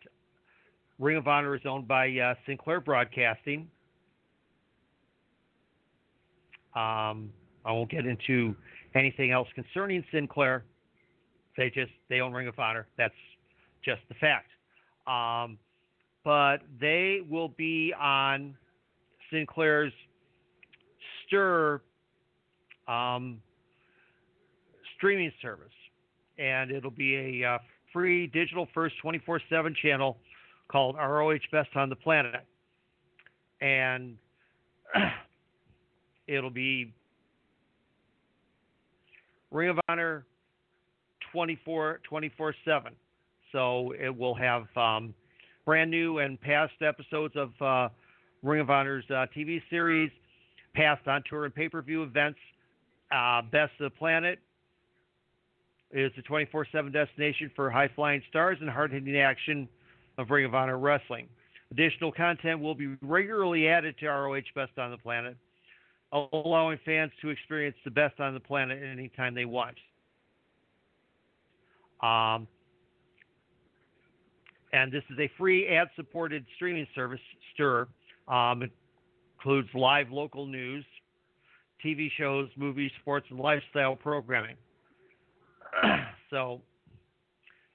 Ring 0.99 1.16
of 1.16 1.26
Honor 1.26 1.54
is 1.54 1.62
owned 1.64 1.88
by 1.88 2.10
uh, 2.18 2.34
Sinclair 2.46 2.80
Broadcasting. 2.80 3.68
Um, 6.76 7.32
I 7.64 7.73
won't 7.73 7.90
get 7.90 8.07
into 8.07 8.55
anything 8.95 9.31
else 9.31 9.49
concerning 9.55 10.05
Sinclair. 10.12 10.64
They 11.57 11.71
just 11.71 11.93
they 12.08 12.21
own 12.21 12.32
Ring 12.32 12.49
of 12.49 12.58
Honor. 12.58 12.87
That's 12.97 13.15
just 13.84 14.00
the 14.08 14.15
fact. 14.15 14.49
Um, 15.06 15.58
but 16.25 16.58
they 16.80 17.21
will 17.28 17.49
be 17.49 17.93
on 17.99 18.54
Sinclair's 19.32 19.93
Stirr 21.26 21.80
um, 22.89 23.41
streaming 24.97 25.32
service, 25.41 25.69
and 26.39 26.71
it'll 26.71 26.91
be 26.91 27.43
a 27.43 27.49
uh, 27.54 27.58
free 27.93 28.26
digital 28.26 28.69
first 28.75 28.95
24/7 29.04 29.75
channel 29.76 30.19
called 30.69 30.97
ROH 30.97 31.39
Best 31.50 31.71
on 31.75 31.89
the 31.89 31.97
Planet. 31.97 32.45
And 33.61 34.17
it'll 36.26 36.50
be 36.50 36.93
Ring 39.50 39.71
of 39.71 39.78
Honor 39.89 40.25
24 41.32 42.00
24 42.08 42.54
7. 42.65 42.93
So 43.52 43.93
it 43.99 44.17
will 44.17 44.34
have 44.34 44.65
um, 44.76 45.15
brand 45.65 45.91
new 45.91 46.19
and 46.19 46.41
past 46.41 46.73
episodes 46.82 47.34
of 47.36 47.50
uh, 47.60 47.89
Ring 48.43 48.60
of 48.60 48.71
Honor's 48.71 49.04
uh, 49.10 49.26
TV 49.36 49.60
series, 49.71 50.10
past 50.75 51.06
on 51.08 51.23
tour 51.28 51.45
and 51.45 51.54
pay 51.54 51.69
per 51.69 51.82
view 51.82 52.02
events. 52.02 52.39
Uh, 53.13 53.43
Best 53.43 53.73
of 53.80 53.91
the 53.93 53.99
Planet 53.99 54.39
is 55.93 56.13
a 56.17 56.23
24 56.23 56.67
7 56.71 56.93
destination 56.93 57.50
for 57.56 57.71
high 57.71 57.89
flying 57.95 58.23
stars 58.28 58.58
and 58.60 58.71
hard 58.71 58.93
hitting 58.93 59.17
action 59.19 59.69
of 60.19 60.30
Ring 60.30 60.45
of 60.45 60.54
Honor 60.54 60.78
Wrestling. 60.78 61.26
Additional 61.73 62.13
content 62.13 62.60
will 62.60 62.75
be 62.75 62.97
regularly 63.02 63.69
added 63.69 63.97
to 63.99 64.06
ROH 64.06 64.41
Best 64.54 64.78
on 64.78 64.91
the 64.91 64.99
Planet, 64.99 65.36
allowing 66.12 66.78
fans 66.84 67.12
to 67.23 67.28
experience 67.28 67.76
the 67.84 67.90
best 67.90 68.18
on 68.20 68.34
the 68.34 68.40
planet 68.40 68.82
anytime 68.82 69.34
they 69.34 69.44
want. 69.44 69.76
Um, 72.02 72.49
and 74.73 74.90
this 74.92 75.02
is 75.10 75.18
a 75.18 75.30
free 75.36 75.68
ad-supported 75.68 76.44
streaming 76.56 76.86
service, 76.94 77.20
Stirr. 77.54 77.86
Um, 78.28 78.62
it 78.62 78.70
includes 79.38 79.68
live 79.75 80.10
local 80.10 80.46
news, 80.46 80.84
TV 81.84 82.08
shows, 82.16 82.49
movies, 82.56 82.90
sports, 83.00 83.26
and 83.30 83.38
lifestyle 83.38 83.96
programming. 83.96 84.56
so 86.30 86.60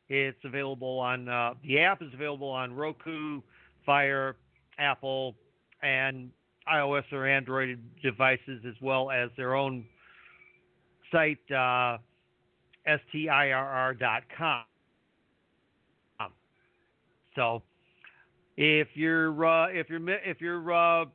it's 0.09 0.37
available 0.43 0.99
on 0.99 1.27
uh, 1.27 1.53
the 1.63 1.79
app 1.79 2.01
is 2.01 2.13
available 2.13 2.49
on 2.49 2.73
Roku, 2.73 3.41
Fire, 3.85 4.35
Apple, 4.77 5.35
and 5.81 6.29
iOS 6.71 7.03
or 7.11 7.27
Android 7.27 7.79
devices, 8.01 8.63
as 8.67 8.75
well 8.81 9.11
as 9.11 9.29
their 9.37 9.55
own 9.55 9.85
site, 11.11 11.39
uh, 11.51 11.97
stirr.com. 12.87 14.63
So, 17.35 17.61
if 18.57 18.87
you're 18.93 19.45
uh, 19.45 19.67
if 19.67 19.89
you're 19.89 20.09
if 20.09 20.39
you're 20.39 20.73
uh, 20.73 21.05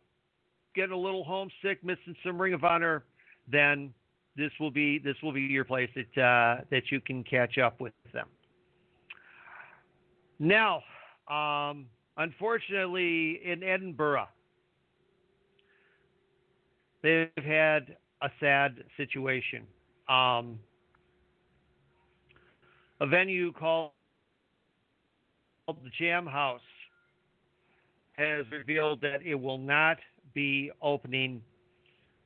getting 0.74 0.92
a 0.92 0.98
little 0.98 1.24
homesick, 1.24 1.82
missing 1.82 2.14
some 2.24 2.40
Ring 2.40 2.52
of 2.52 2.62
Honor, 2.62 3.04
then 3.50 3.92
this 4.36 4.50
will 4.60 4.70
be 4.70 4.98
this 4.98 5.16
will 5.22 5.32
be 5.32 5.40
your 5.42 5.64
place 5.64 5.90
that 5.94 6.22
uh, 6.22 6.64
that 6.70 6.90
you 6.90 7.00
can 7.00 7.24
catch 7.24 7.58
up 7.58 7.80
with 7.80 7.94
them. 8.12 8.26
Now, 10.38 10.82
um, 11.28 11.86
unfortunately, 12.16 13.40
in 13.44 13.62
Edinburgh, 13.62 14.28
they've 17.02 17.28
had 17.36 17.96
a 18.22 18.30
sad 18.40 18.84
situation. 18.96 19.62
Um, 20.08 20.58
a 23.00 23.06
venue 23.06 23.52
called 23.52 23.92
the 25.68 25.90
Jam 25.98 26.26
House 26.26 26.60
has 28.12 28.44
revealed 28.50 29.00
that 29.00 29.22
it 29.24 29.36
will 29.36 29.58
not 29.58 29.98
be 30.34 30.70
opening 30.82 31.40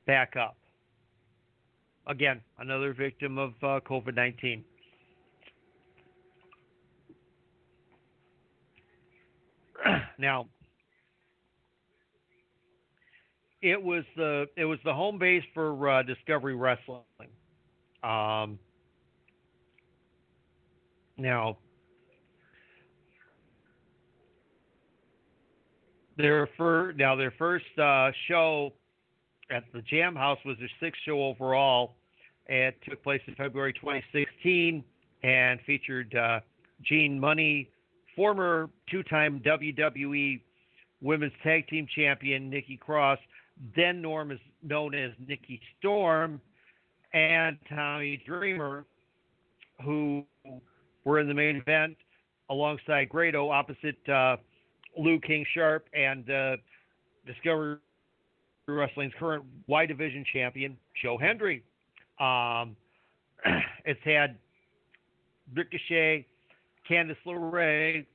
back 0.05 0.35
up. 0.35 0.57
Again, 2.07 2.41
another 2.59 2.93
victim 2.93 3.37
of 3.37 3.51
uh, 3.63 3.79
COVID 3.87 4.15
19. 4.15 4.63
now, 10.19 10.47
it 13.65 13.81
was 13.81 14.03
the 14.15 14.45
it 14.55 14.65
was 14.65 14.77
the 14.85 14.93
home 14.93 15.17
base 15.17 15.43
for 15.53 15.89
uh, 15.89 16.03
Discovery 16.03 16.55
Wrestling. 16.55 17.01
Um, 18.03 18.59
now, 21.17 21.57
their 26.15 26.47
fir- 26.55 26.91
now 26.91 27.15
their 27.15 27.33
first 27.39 27.65
uh, 27.79 28.11
show 28.27 28.71
at 29.49 29.63
the 29.73 29.81
Jam 29.81 30.15
House 30.15 30.37
was 30.45 30.57
their 30.59 30.69
sixth 30.79 31.01
show 31.03 31.23
overall. 31.23 31.95
It 32.45 32.77
took 32.87 33.01
place 33.03 33.21
in 33.25 33.33
February 33.33 33.73
2016 33.73 34.83
and 35.23 35.59
featured 35.65 36.13
uh, 36.13 36.41
Gene 36.83 37.19
Money 37.19 37.71
former 38.15 38.69
two 38.91 39.01
time 39.01 39.41
WWE 39.43 40.39
Women's 41.01 41.33
Tag 41.43 41.67
Team 41.67 41.87
Champion 41.95 42.49
Nikki 42.49 42.77
Cross, 42.77 43.19
then 43.75 44.01
Norm 44.01 44.31
is 44.31 44.39
known 44.61 44.93
as 44.93 45.11
Nikki 45.27 45.61
Storm, 45.79 46.41
and 47.13 47.57
Tommy 47.69 48.21
Dreamer, 48.25 48.85
who 49.83 50.23
were 51.05 51.19
in 51.19 51.27
the 51.27 51.33
main 51.33 51.55
event 51.55 51.95
alongside 52.49 53.09
Grado 53.09 53.49
opposite 53.49 53.97
uh, 54.09 54.37
Lou 54.97 55.19
King 55.19 55.45
Sharp 55.53 55.87
and 55.93 56.29
uh, 56.29 56.57
Discovery 57.25 57.77
Wrestling's 58.67 59.13
current 59.17 59.45
Y 59.67 59.85
Division 59.85 60.25
champion, 60.31 60.77
Joe 61.01 61.17
Hendry. 61.17 61.63
Um, 62.19 62.75
it's 63.85 63.99
had 64.03 64.37
Ricochet, 65.55 66.25
Candice 66.89 67.15
LeRae, 67.25 68.05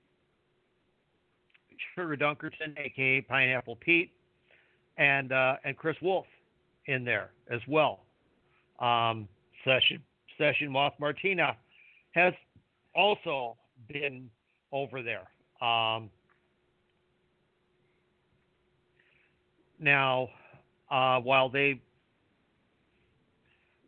Sugar 1.94 2.16
Dunkerton, 2.16 2.76
aka 2.76 3.22
Pineapple 3.22 3.76
Pete, 3.76 4.12
and 5.00 5.32
uh, 5.32 5.56
and 5.64 5.76
Chris 5.76 5.96
Wolf 6.00 6.26
in 6.86 7.04
there 7.04 7.30
as 7.50 7.60
well. 7.66 8.00
Um, 8.78 9.26
Session 9.64 10.00
Session 10.38 10.70
Moth 10.70 10.94
Martina 11.00 11.56
has 12.12 12.34
also 12.94 13.56
been 13.88 14.30
over 14.72 15.02
there. 15.02 15.26
Um, 15.66 16.10
now, 19.78 20.28
uh, 20.90 21.18
while 21.20 21.48
they 21.48 21.80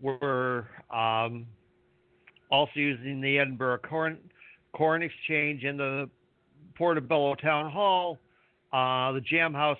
were 0.00 0.66
um, 0.90 1.46
also 2.50 2.72
using 2.74 3.20
the 3.20 3.38
Edinburgh 3.38 3.78
Corn, 3.78 4.18
Corn 4.72 5.02
Exchange 5.02 5.64
and 5.64 5.78
the 5.78 6.10
Portobello 6.74 7.34
Town 7.34 7.70
Hall, 7.70 8.18
uh, 8.72 9.12
the 9.12 9.20
Jam 9.20 9.52
House 9.52 9.78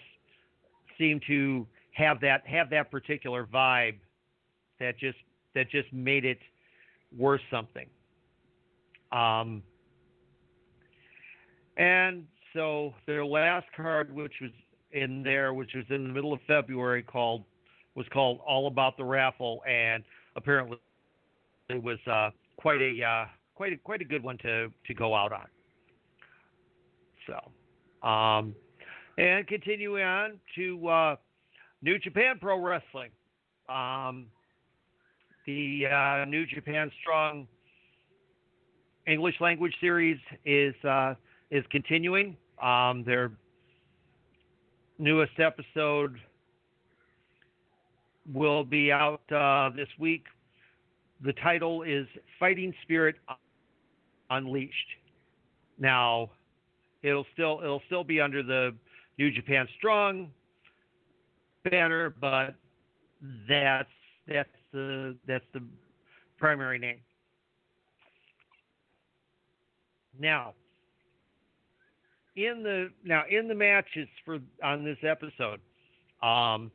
seemed 0.99 1.23
to 1.27 1.67
have 1.93 2.21
that 2.21 2.47
have 2.47 2.71
that 2.71 2.91
particular 2.91 3.47
vibe 3.47 3.97
that 4.81 4.99
just 4.99 5.19
that 5.55 5.71
just 5.71 5.93
made 5.93 6.25
it 6.25 6.39
worth 7.17 7.41
something. 7.51 7.87
Um, 9.13 9.63
and 11.77 12.25
so 12.55 12.95
their 13.07 13.25
last 13.25 13.67
card, 13.77 14.15
which 14.15 14.33
was 14.41 14.51
in 14.93 15.23
there, 15.23 15.55
which 15.55 15.71
was 15.75 15.85
in 15.91 16.05
the 16.05 16.13
middle 16.13 16.33
of 16.33 16.41
February, 16.47 17.03
called 17.03 17.45
was 17.95 18.07
called 18.13 18.41
All 18.47 18.67
About 18.67 18.97
the 18.97 19.05
Raffle, 19.05 19.63
and 19.69 20.03
apparently 20.37 20.79
it 21.69 21.83
was 21.83 21.99
uh, 22.11 22.31
quite 22.57 22.81
a 22.81 23.05
uh, 23.05 23.27
quite 23.55 23.73
a 23.73 23.77
quite 23.77 24.01
a 24.01 24.05
good 24.05 24.23
one 24.23 24.39
to 24.39 24.69
to 24.87 24.95
go 24.95 25.15
out 25.15 25.33
on. 25.33 25.47
So, 27.27 28.09
um, 28.09 28.55
and 29.19 29.47
continuing 29.47 30.03
on 30.03 30.41
to 30.55 30.89
uh, 30.89 31.17
New 31.83 31.99
Japan 31.99 32.37
Pro 32.41 32.59
Wrestling, 32.59 33.11
um, 33.69 34.27
the 35.47 35.87
uh, 35.87 36.25
New 36.27 36.47
Japan 36.47 36.91
Strong 37.01 37.47
English 39.07 39.35
language 39.41 39.75
series 39.81 40.19
is 40.45 40.75
uh, 40.85 41.15
is 41.51 41.65
continuing. 41.71 42.37
Um, 42.63 43.03
their 43.05 43.33
newest 44.99 45.39
episode 45.39 46.17
will 48.33 48.65
be 48.65 48.93
out 48.93 49.21
uh, 49.33 49.71
this 49.75 49.89
week. 49.99 50.25
The 51.25 51.33
title 51.35 51.83
is 51.83 52.07
Fighting 52.39 52.73
Spirit 52.83 53.17
Unleashed. 54.31 54.75
Now, 55.79 56.31
it'll 57.03 57.27
still 57.33 57.61
it'll 57.63 57.83
still 57.87 58.05
be 58.05 58.21
under 58.21 58.43
the 58.43 58.75
New 59.19 59.31
Japan 59.31 59.69
Strong 59.79 60.31
banner, 61.71 62.11
but 62.21 62.55
that's 63.49 63.89
that's 64.27 64.49
the 64.73 65.17
that's 65.27 65.45
the 65.53 65.63
primary 66.39 66.79
name. 66.79 66.99
Now, 70.19 70.55
in 72.37 72.63
the 72.63 72.91
now 73.05 73.23
in 73.31 73.49
the 73.49 73.55
matches 73.55 74.09
for 74.25 74.39
on 74.63 74.85
this 74.85 74.99
episode, 75.03 75.61
um, 76.23 76.71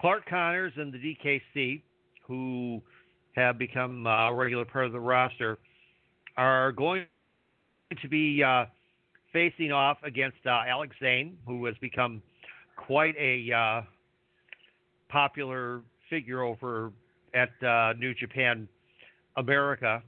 Clark 0.00 0.28
Connors 0.28 0.72
and 0.76 0.92
the 0.92 0.98
DKC, 0.98 1.82
who 2.26 2.82
have 3.34 3.58
become 3.58 4.06
a 4.06 4.32
regular 4.32 4.64
part 4.64 4.86
of 4.86 4.92
the 4.92 5.00
roster, 5.00 5.58
are 6.36 6.72
going 6.72 7.06
to 8.00 8.08
be 8.08 8.42
uh, 8.42 8.66
facing 9.36 9.70
off 9.70 9.98
against 10.02 10.38
uh, 10.46 10.62
Alex 10.66 10.96
Zayne, 10.98 11.36
who 11.46 11.66
has 11.66 11.74
become 11.82 12.22
quite 12.76 13.14
a 13.18 13.52
uh, 13.52 13.82
popular 15.10 15.82
figure 16.08 16.42
over 16.42 16.90
at 17.34 17.50
uh, 17.62 17.92
New 17.98 18.14
Japan 18.14 18.66
America 19.36 20.02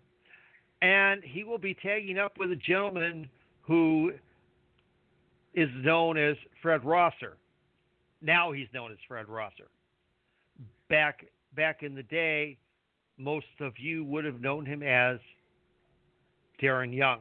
and 0.82 1.22
he 1.24 1.44
will 1.44 1.58
be 1.58 1.74
tagging 1.74 2.18
up 2.18 2.38
with 2.38 2.52
a 2.52 2.56
gentleman 2.56 3.28
who 3.62 4.12
is 5.54 5.68
known 5.76 6.16
as 6.16 6.36
Fred 6.62 6.84
Rosser. 6.84 7.36
Now 8.22 8.52
he's 8.52 8.68
known 8.72 8.92
as 8.92 8.98
Fred 9.06 9.28
Rosser. 9.28 9.68
Back 10.88 11.26
back 11.54 11.82
in 11.82 11.94
the 11.94 12.02
day, 12.04 12.56
most 13.18 13.46
of 13.60 13.72
you 13.78 14.04
would 14.04 14.24
have 14.24 14.40
known 14.40 14.64
him 14.64 14.82
as 14.82 15.18
Darren 16.62 16.94
Young. 16.94 17.20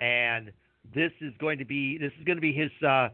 And 0.00 0.52
this 0.94 1.12
is 1.20 1.32
going 1.38 1.58
to 1.58 1.64
be 1.64 1.98
this 1.98 2.12
is 2.18 2.24
going 2.24 2.36
to 2.36 2.42
be 2.42 2.52
his 2.52 2.70
uh, 2.86 3.08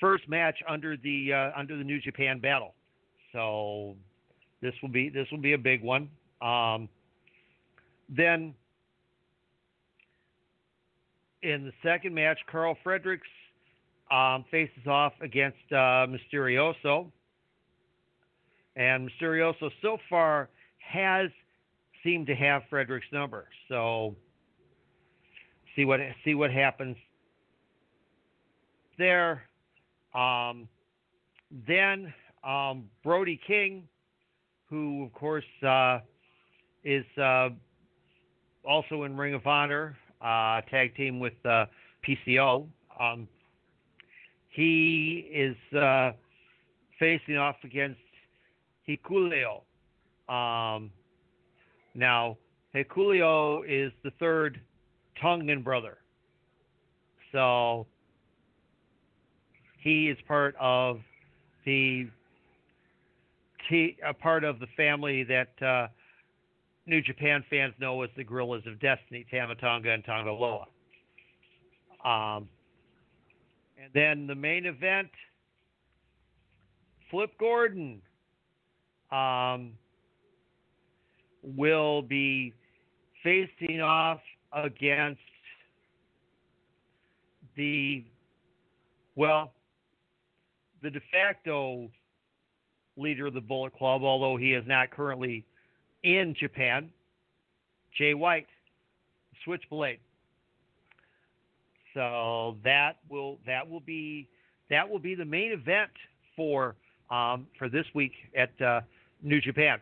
first 0.00 0.28
match 0.28 0.58
under 0.68 0.96
the 0.96 1.32
uh, 1.32 1.58
under 1.58 1.76
the 1.76 1.84
New 1.84 2.00
Japan 2.00 2.38
Battle. 2.38 2.74
So 3.32 3.96
this 4.62 4.74
will 4.82 4.88
be 4.88 5.08
this 5.08 5.26
will 5.30 5.38
be 5.38 5.52
a 5.52 5.58
big 5.58 5.82
one. 5.82 6.08
Um, 6.40 6.88
then 8.08 8.54
in 11.42 11.64
the 11.64 11.72
second 11.82 12.14
match, 12.14 12.38
Karl 12.50 12.76
Fredericks 12.82 13.28
um, 14.10 14.44
faces 14.50 14.86
off 14.86 15.12
against 15.20 15.58
uh, 15.70 16.06
Misterioso. 16.06 17.10
And 18.76 19.10
Misterioso 19.10 19.70
so 19.82 19.98
far 20.08 20.48
has 20.78 21.30
seemed 22.02 22.26
to 22.26 22.34
have 22.34 22.62
Fredericks' 22.70 23.06
number. 23.12 23.46
So 23.68 24.16
see 25.80 25.84
what 25.86 26.00
see 26.24 26.34
what 26.34 26.50
happens 26.50 26.96
there. 28.98 29.44
Um, 30.14 30.68
then 31.66 32.12
um, 32.44 32.84
Brody 33.02 33.40
King, 33.46 33.88
who 34.68 35.04
of 35.04 35.12
course 35.14 35.44
uh, 35.66 36.00
is 36.84 37.04
uh, 37.20 37.50
also 38.68 39.04
in 39.04 39.16
Ring 39.16 39.34
of 39.34 39.46
Honor, 39.46 39.96
uh, 40.20 40.60
tag 40.70 40.94
team 40.96 41.18
with 41.18 41.34
uh, 41.46 41.66
PCO. 42.06 42.66
Um, 42.98 43.26
he 44.50 45.30
is 45.32 45.56
uh, 45.76 46.12
facing 46.98 47.36
off 47.36 47.56
against 47.64 48.00
Hikuleo. 48.86 49.62
Um, 50.28 50.90
now, 51.94 52.36
Hikuleo 52.74 53.62
is 53.66 53.92
the 54.04 54.10
third 54.18 54.60
Tongan 55.20 55.62
brother. 55.62 55.98
So 57.32 57.86
he 59.78 60.08
is 60.08 60.18
part 60.26 60.54
of 60.60 61.00
the 61.64 62.08
a 64.04 64.12
part 64.12 64.42
of 64.42 64.58
the 64.58 64.66
family 64.76 65.22
that 65.22 65.62
uh, 65.62 65.86
New 66.86 67.00
Japan 67.00 67.44
fans 67.48 67.72
know 67.78 68.02
as 68.02 68.10
the 68.16 68.24
Guerrillas 68.24 68.64
of 68.66 68.80
Destiny, 68.80 69.24
Tama 69.30 69.54
Tonga 69.54 69.92
and 69.92 70.04
Tanga 70.04 70.32
Loa. 70.32 70.66
Um, 72.04 72.48
and 73.80 73.92
then 73.94 74.26
the 74.26 74.34
main 74.34 74.66
event, 74.66 75.08
Flip 77.10 77.30
Gordon 77.38 78.02
um, 79.12 79.72
will 81.42 82.02
be 82.02 82.52
facing 83.22 83.80
off 83.80 84.20
against 84.52 85.20
the, 87.56 88.04
well, 89.16 89.52
the 90.82 90.90
de 90.90 91.00
facto 91.12 91.90
leader 92.96 93.26
of 93.26 93.34
the 93.34 93.40
Bullet 93.40 93.74
Club, 93.74 94.02
although 94.02 94.36
he 94.36 94.54
is 94.54 94.64
not 94.66 94.90
currently 94.90 95.44
in 96.02 96.34
Japan, 96.38 96.90
Jay 97.96 98.14
White, 98.14 98.46
Switchblade. 99.44 99.98
So 101.94 102.56
that 102.64 102.98
will 103.08 103.38
that 103.46 103.68
will 103.68 103.80
be 103.80 104.28
that 104.68 104.88
will 104.88 105.00
be 105.00 105.16
the 105.16 105.24
main 105.24 105.50
event 105.50 105.90
for 106.36 106.76
um, 107.10 107.46
for 107.58 107.68
this 107.68 107.84
week 107.94 108.12
at 108.36 108.50
uh, 108.62 108.80
New 109.22 109.40
Japan. 109.40 109.78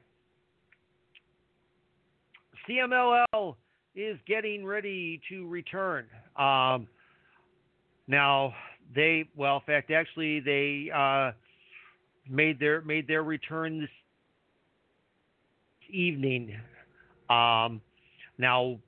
CMLL 2.68 3.56
is 3.98 4.16
getting 4.26 4.64
ready 4.64 5.20
to 5.28 5.46
return. 5.48 6.06
Um, 6.36 6.86
now 8.06 8.54
they 8.94 9.28
well, 9.36 9.56
in 9.56 9.62
fact, 9.66 9.90
actually 9.90 10.40
they 10.40 10.90
uh, 10.94 11.32
made 12.30 12.60
their 12.60 12.80
made 12.82 13.08
their 13.08 13.24
return 13.24 13.80
this 13.80 13.90
evening. 15.90 16.56
Um, 17.28 17.80
now 18.38 18.78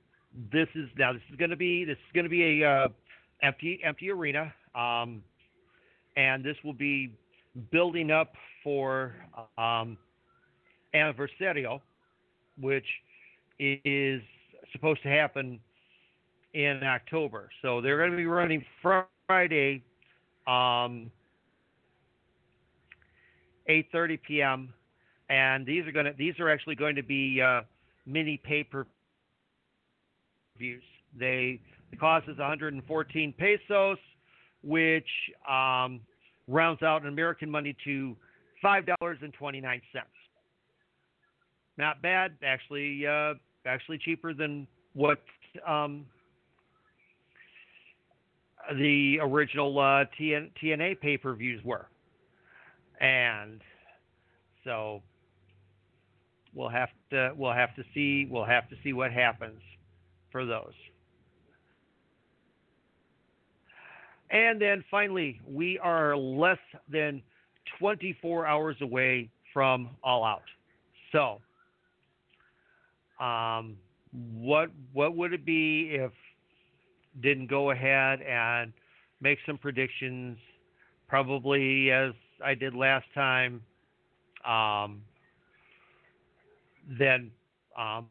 this 0.51 0.67
is 0.75 0.89
now 0.97 1.11
this 1.11 1.21
is 1.29 1.35
going 1.35 1.51
to 1.51 1.57
be 1.57 1.83
this 1.83 1.97
is 1.97 2.13
going 2.13 2.23
to 2.23 2.29
be 2.29 2.63
a 2.63 2.69
uh, 2.69 2.87
empty 3.43 3.81
empty 3.83 4.09
arena, 4.09 4.53
um, 4.75 5.21
and 6.15 6.43
this 6.43 6.55
will 6.63 6.73
be 6.73 7.13
building 7.69 8.11
up 8.11 8.33
for 8.63 9.13
um, 9.57 9.97
Aniversario, 10.95 11.81
which 12.59 12.85
is 13.59 14.21
supposed 14.71 15.01
to 15.03 15.09
happen 15.09 15.59
in 16.53 16.81
October. 16.83 17.49
So 17.61 17.81
they're 17.81 17.97
going 17.97 18.11
to 18.11 18.17
be 18.17 18.25
running 18.25 18.63
Friday, 18.81 19.83
um, 20.47 21.11
8:30 23.69 24.19
p.m. 24.27 24.73
And 25.29 25.65
these 25.65 25.85
are 25.87 25.91
going 25.91 26.05
to 26.05 26.13
these 26.17 26.39
are 26.39 26.49
actually 26.49 26.75
going 26.75 26.95
to 26.95 27.03
be 27.03 27.41
uh, 27.41 27.61
mini 28.05 28.37
paper 28.37 28.85
views. 30.57 30.83
They 31.17 31.59
the 31.91 31.97
cost 31.97 32.27
is 32.27 32.37
114 32.37 33.33
pesos, 33.37 33.97
which 34.63 35.07
um, 35.49 36.01
rounds 36.47 36.81
out 36.83 37.01
in 37.03 37.07
American 37.07 37.49
money 37.49 37.75
to 37.85 38.15
five 38.61 38.85
dollars 38.85 39.17
and 39.21 39.33
29 39.33 39.81
cents. 39.93 40.07
Not 41.77 42.01
bad, 42.01 42.33
actually. 42.43 43.07
Uh, 43.07 43.33
actually 43.65 43.97
cheaper 43.97 44.33
than 44.33 44.67
what 44.93 45.19
um, 45.67 46.05
the 48.75 49.19
original 49.21 49.77
uh, 49.79 50.05
TN, 50.19 50.49
TNA 50.61 50.99
pay 50.99 51.17
per 51.17 51.33
views 51.33 51.63
were, 51.63 51.87
and 52.99 53.61
so 54.63 55.01
we'll 56.53 56.69
have 56.69 56.89
to 57.11 57.31
we'll 57.35 57.53
have 57.53 57.75
to 57.75 57.83
see 57.93 58.27
we'll 58.29 58.45
have 58.45 58.69
to 58.69 58.75
see 58.83 58.93
what 58.93 59.11
happens 59.11 59.61
for 60.31 60.45
those. 60.45 60.73
And 64.31 64.61
then 64.61 64.83
finally, 64.89 65.41
we 65.45 65.77
are 65.79 66.15
less 66.15 66.57
than 66.89 67.21
24 67.79 68.47
hours 68.47 68.77
away 68.81 69.29
from 69.53 69.89
All 70.03 70.23
Out. 70.23 70.43
So, 71.11 71.41
um, 73.21 73.77
what 74.33 74.69
what 74.93 75.15
would 75.15 75.31
it 75.33 75.45
be 75.45 75.91
if 75.91 76.11
didn't 77.21 77.47
go 77.47 77.71
ahead 77.71 78.21
and 78.21 78.73
make 79.21 79.37
some 79.45 79.57
predictions, 79.57 80.37
probably 81.07 81.91
as 81.91 82.13
I 82.43 82.55
did 82.55 82.73
last 82.73 83.05
time, 83.13 83.61
um, 84.45 85.01
then 86.97 87.31
um, 87.77 88.07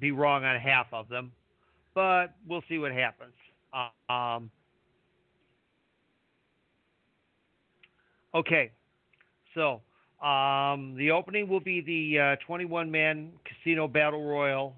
be 0.00 0.10
wrong 0.12 0.44
on 0.44 0.58
half 0.58 0.86
of 0.92 1.08
them, 1.08 1.32
but 1.94 2.28
we'll 2.48 2.62
see 2.68 2.78
what 2.78 2.92
happens. 2.92 3.34
Um, 4.08 4.50
okay, 8.34 8.70
so 9.54 9.82
um, 10.22 10.94
the 10.96 11.10
opening 11.10 11.48
will 11.48 11.60
be 11.60 11.80
the 11.80 12.18
uh, 12.18 12.36
21 12.46 12.90
man 12.90 13.32
casino 13.44 13.86
battle 13.86 14.24
royal, 14.24 14.74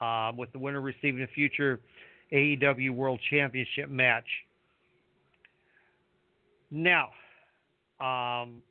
um, 0.00 0.36
with 0.36 0.50
the 0.52 0.58
winner 0.58 0.80
receiving 0.80 1.22
a 1.22 1.26
future 1.26 1.80
AEW 2.32 2.90
World 2.90 3.20
Championship 3.30 3.90
match. 3.90 4.26
Now, 6.70 7.10
um, 8.00 8.62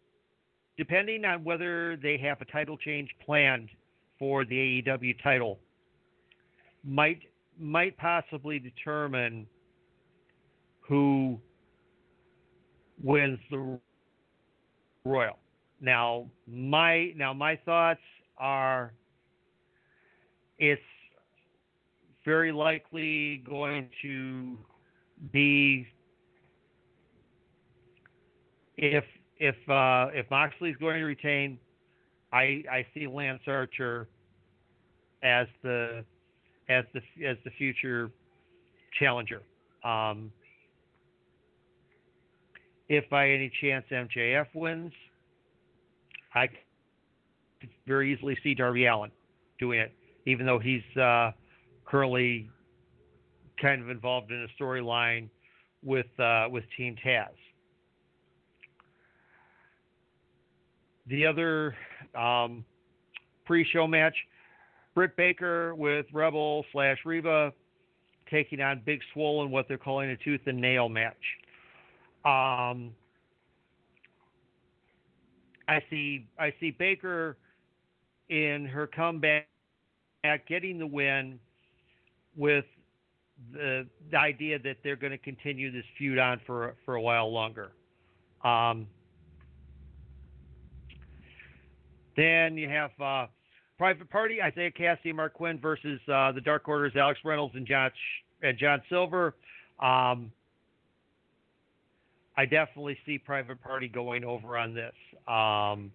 depending 0.78 1.26
on 1.26 1.44
whether 1.44 1.98
they 1.98 2.18
have 2.18 2.42
a 2.42 2.46
title 2.46 2.78
change 2.78 3.10
planned 3.26 3.70
for 4.18 4.46
the 4.46 4.56
AEW 4.84 5.22
title, 5.22 5.60
might 6.84 7.22
might 7.60 7.98
possibly 7.98 8.60
determine 8.60 9.48
who 10.82 11.40
wins 13.04 13.40
the 13.50 13.80
Royal. 15.04 15.38
Now, 15.80 16.28
my 16.48 17.13
now 17.16 17.34
my 17.34 17.56
thoughts 17.66 18.02
are 18.38 18.94
it's 20.58 20.82
very 22.26 22.52
likely 22.52 23.44
going 23.48 23.90
to 24.02 24.58
be 25.32 25.88
if 28.78 29.04
if 29.38 29.56
uh, 29.70 30.08
if 30.13 30.30
Moxley 30.32 30.70
is 30.70 30.78
going 30.78 31.00
to 31.00 31.06
retain, 31.06 31.60
I 32.34 32.63
I 32.72 32.86
see 32.94 33.08
Lance 33.08 33.42
Archer 33.48 34.08
as 35.24 35.48
the 35.63 36.04
as 36.70 36.86
the 36.94 37.02
as 37.26 37.38
the 37.44 37.52
future 37.52 38.12
challenger. 39.00 39.42
Um, 39.84 40.32
if 42.90 43.10
by 43.10 43.30
any 43.30 43.52
chance 43.62 43.86
MJF 43.92 44.48
wins, 44.54 44.94
I 46.38 46.47
could 46.47 47.69
very 47.86 48.13
easily 48.13 48.38
see 48.43 48.54
Darby 48.54 48.86
Allin 48.86 49.12
doing 49.60 49.80
it, 49.80 49.93
even 50.26 50.45
though 50.45 50.60
he's 50.60 50.84
uh, 50.97 51.32
currently 51.86 52.50
kind 53.62 53.82
of 53.82 53.89
involved 53.89 54.32
in 54.32 54.43
a 54.43 54.63
storyline 54.63 55.30
with 55.84 56.08
uh, 56.19 56.47
with 56.50 56.63
Team 56.76 56.95
Taz. 57.06 57.28
The 61.08 61.26
other 61.26 61.76
um, 62.15 62.65
pre-show 63.45 63.88
match, 63.88 64.15
Britt 64.93 65.15
Baker 65.15 65.73
with 65.73 66.06
Rebel 66.12 66.65
slash 66.73 66.97
Reba 67.06 67.54
taking 68.30 68.60
on 68.60 68.82
Big 68.86 69.00
Swollen, 69.13 69.50
what 69.50 69.67
they're 69.69 69.78
calling 69.78 70.10
a 70.10 70.17
tooth 70.17 70.41
and 70.47 70.60
nail 70.60 70.89
match. 70.89 71.15
Um, 72.26 72.91
I 75.67 75.82
see 75.89 76.27
I 76.39 76.53
see 76.60 76.71
Baker 76.71 77.38
in 78.30 78.65
her 78.65 78.88
comeback 78.88 79.47
at 80.23 80.45
getting 80.47 80.80
the 80.80 80.88
win 80.88 81.39
with 82.36 82.65
the, 83.53 83.88
the 84.12 84.17
idea 84.17 84.60
that 84.60 84.77
they're 84.84 84.95
going 84.95 85.12
to 85.12 85.17
continue 85.17 85.71
this 85.71 85.86
feud 85.97 86.19
on 86.19 86.41
for 86.45 86.75
for 86.86 86.95
a 86.95 87.01
while 87.01 87.32
longer. 87.32 87.71
Um, 88.43 88.88
then 92.15 92.58
you 92.58 92.67
have 92.69 92.91
uh, 92.99 93.27
Private 93.77 94.10
Party, 94.10 94.41
Isaiah 94.41 94.71
Kassidy, 94.71 95.13
Marq 95.13 95.34
Quen 95.34 95.60
versus 95.60 95.99
uh, 96.12 96.32
the 96.32 96.41
Dark 96.41 96.67
Order's 96.67 96.95
Alex 96.95 97.19
Reynolds 97.23 97.56
and 97.56 97.67
John 97.67 97.91
and 98.41 98.58
John 98.58 98.82
Silver. 98.89 99.36
Um, 99.80 100.32
I 102.38 102.45
definitely 102.45 102.97
see 103.06 103.17
Private 103.17 103.62
Party 103.62 103.88
going 103.88 104.23
over 104.23 104.58
on 104.58 104.76
this. 104.76 104.93
Um, 105.28 105.91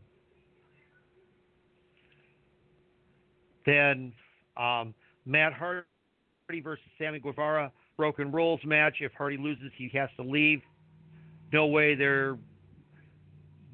then 3.64 4.12
um, 4.56 4.92
Matt 5.24 5.52
Hardy 5.52 5.84
versus 6.62 6.84
Sammy 6.98 7.20
Guevara 7.20 7.70
broken 7.96 8.32
rules 8.32 8.60
match. 8.64 8.96
If 9.00 9.12
Hardy 9.12 9.36
loses, 9.36 9.70
he 9.76 9.88
has 9.94 10.08
to 10.16 10.24
leave. 10.24 10.60
No 11.52 11.66
way 11.66 11.94
they're 11.94 12.36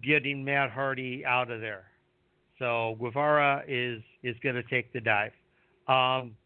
getting 0.02 0.44
Matt 0.44 0.70
Hardy 0.70 1.24
out 1.24 1.50
of 1.50 1.60
there. 1.60 1.86
So 2.58 2.96
Guevara 3.00 3.62
is 3.66 4.02
is 4.22 4.36
going 4.42 4.56
to 4.56 4.62
take 4.64 4.92
the 4.92 5.00
dive. 5.00 5.32
Um, 5.86 6.36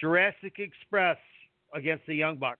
Jurassic 0.00 0.58
Express 0.58 1.16
against 1.74 2.04
the 2.06 2.14
Young 2.14 2.36
Bucks. 2.36 2.58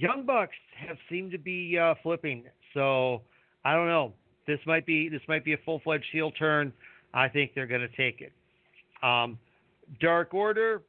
Young 0.00 0.24
Bucks 0.24 0.56
have 0.78 0.96
seemed 1.10 1.30
to 1.32 1.38
be 1.38 1.78
uh, 1.78 1.94
flipping. 2.02 2.44
So 2.72 3.20
I 3.66 3.74
don't 3.74 3.86
know. 3.86 4.14
This 4.46 4.58
might 4.66 4.86
be 4.86 5.10
this 5.10 5.20
might 5.28 5.44
be 5.44 5.52
a 5.52 5.58
full 5.58 5.80
fledged 5.84 6.06
heel 6.10 6.30
turn. 6.30 6.72
I 7.12 7.28
think 7.28 7.52
they're 7.54 7.66
going 7.66 7.82
to 7.82 7.96
take 7.96 8.22
it. 8.22 8.32
Um, 9.06 9.38
Dark 10.00 10.32
Order 10.32 10.82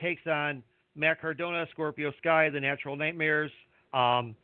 takes 0.00 0.26
on 0.26 0.62
Matt 0.94 1.20
Cardona, 1.20 1.66
Scorpio 1.70 2.12
Sky, 2.18 2.50
the 2.50 2.60
Natural 2.60 2.94
Nightmares. 2.94 3.50
Um, 3.94 4.36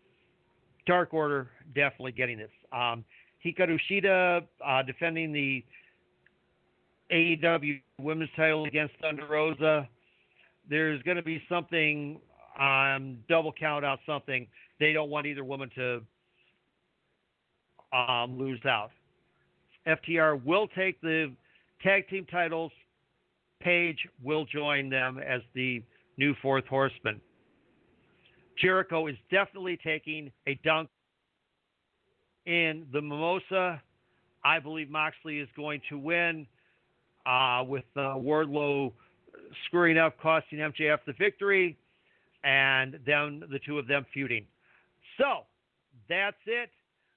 Dark 0.86 1.12
Order 1.12 1.50
definitely 1.74 2.12
getting 2.12 2.38
this. 2.38 2.50
Um, 2.72 3.04
Hikaru 3.44 3.78
Shida 3.90 4.42
uh, 4.66 4.82
defending 4.84 5.32
the 5.32 5.62
AEW 7.12 7.82
Women's 8.00 8.30
title 8.36 8.64
against 8.64 8.94
Thunder 9.02 9.26
Rosa 9.28 9.86
there's 10.68 11.02
going 11.02 11.16
to 11.16 11.22
be 11.22 11.42
something 11.48 12.20
um, 12.58 13.18
double 13.28 13.52
count 13.52 13.84
out 13.84 14.00
something. 14.06 14.46
They 14.80 14.92
don't 14.92 15.10
want 15.10 15.26
either 15.26 15.44
woman 15.44 15.70
to 15.76 16.02
um, 17.96 18.38
lose 18.38 18.60
out. 18.66 18.90
FTR 19.86 20.42
will 20.44 20.68
take 20.68 21.00
the 21.00 21.32
tag 21.82 22.08
team 22.08 22.26
titles. 22.30 22.72
Page 23.60 23.98
will 24.22 24.44
join 24.44 24.90
them 24.90 25.18
as 25.18 25.40
the 25.54 25.82
new 26.16 26.34
fourth 26.42 26.66
horseman. 26.66 27.20
Jericho 28.60 29.06
is 29.06 29.16
definitely 29.30 29.78
taking 29.82 30.30
a 30.46 30.58
dunk 30.64 30.88
in 32.46 32.86
the 32.92 33.00
Mimosa. 33.00 33.80
I 34.44 34.58
believe 34.58 34.90
Moxley 34.90 35.38
is 35.38 35.48
going 35.56 35.80
to 35.88 35.98
win 35.98 36.46
uh, 37.26 37.64
with 37.66 37.84
uh, 37.96 38.14
Wardlow 38.16 38.92
screwing 39.66 39.98
up, 39.98 40.18
costing 40.20 40.58
MJF 40.58 40.98
the 41.06 41.12
victory, 41.18 41.76
and 42.44 42.98
then 43.06 43.42
the 43.50 43.58
two 43.64 43.78
of 43.78 43.86
them 43.86 44.06
feuding. 44.12 44.46
So 45.18 45.44
that's 46.08 46.36
it. 46.46 46.70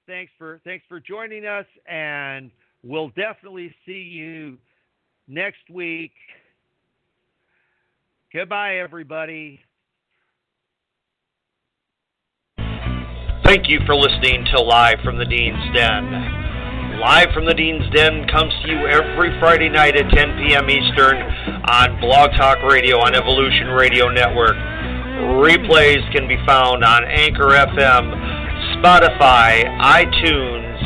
Thanks 0.06 0.32
for 0.36 0.60
thanks 0.64 0.84
for 0.88 1.00
joining 1.00 1.46
us, 1.46 1.66
and 1.86 2.50
we'll 2.82 3.10
definitely 3.10 3.74
see 3.86 3.92
you 3.92 4.58
next 5.28 5.70
week. 5.70 6.12
Goodbye, 8.32 8.78
everybody. 8.78 9.60
Thank 13.44 13.68
you 13.68 13.80
for 13.84 13.94
listening 13.94 14.46
to 14.54 14.62
Live 14.62 15.00
from 15.04 15.18
the 15.18 15.26
Dean's 15.26 15.74
Den. 15.74 16.31
Live 17.02 17.34
from 17.34 17.46
the 17.46 17.54
Dean's 17.54 17.82
Den 17.90 18.28
comes 18.28 18.54
to 18.62 18.70
you 18.70 18.86
every 18.86 19.36
Friday 19.40 19.68
night 19.68 19.96
at 19.96 20.08
10 20.14 20.38
p.m. 20.38 20.70
Eastern 20.70 21.18
on 21.66 21.98
Blog 21.98 22.30
Talk 22.38 22.62
Radio 22.62 23.00
on 23.00 23.16
Evolution 23.16 23.74
Radio 23.74 24.08
Network. 24.08 24.54
Replays 25.42 25.98
can 26.12 26.28
be 26.28 26.38
found 26.46 26.84
on 26.84 27.02
Anchor 27.04 27.58
FM, 27.58 28.06
Spotify, 28.78 29.66
iTunes, 29.82 30.78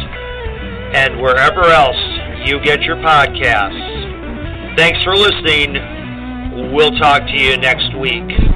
and 0.97 1.21
wherever 1.21 1.65
else 1.65 2.01
you 2.49 2.65
get 2.65 2.81
your 2.81 2.97
podcasts. 2.97 4.75
Thanks 4.79 4.99
for 5.05 5.15
listening. 5.15 6.73
We'll 6.73 6.97
talk 6.97 7.27
to 7.27 7.37
you 7.39 7.59
next 7.59 7.95
week. 8.01 8.56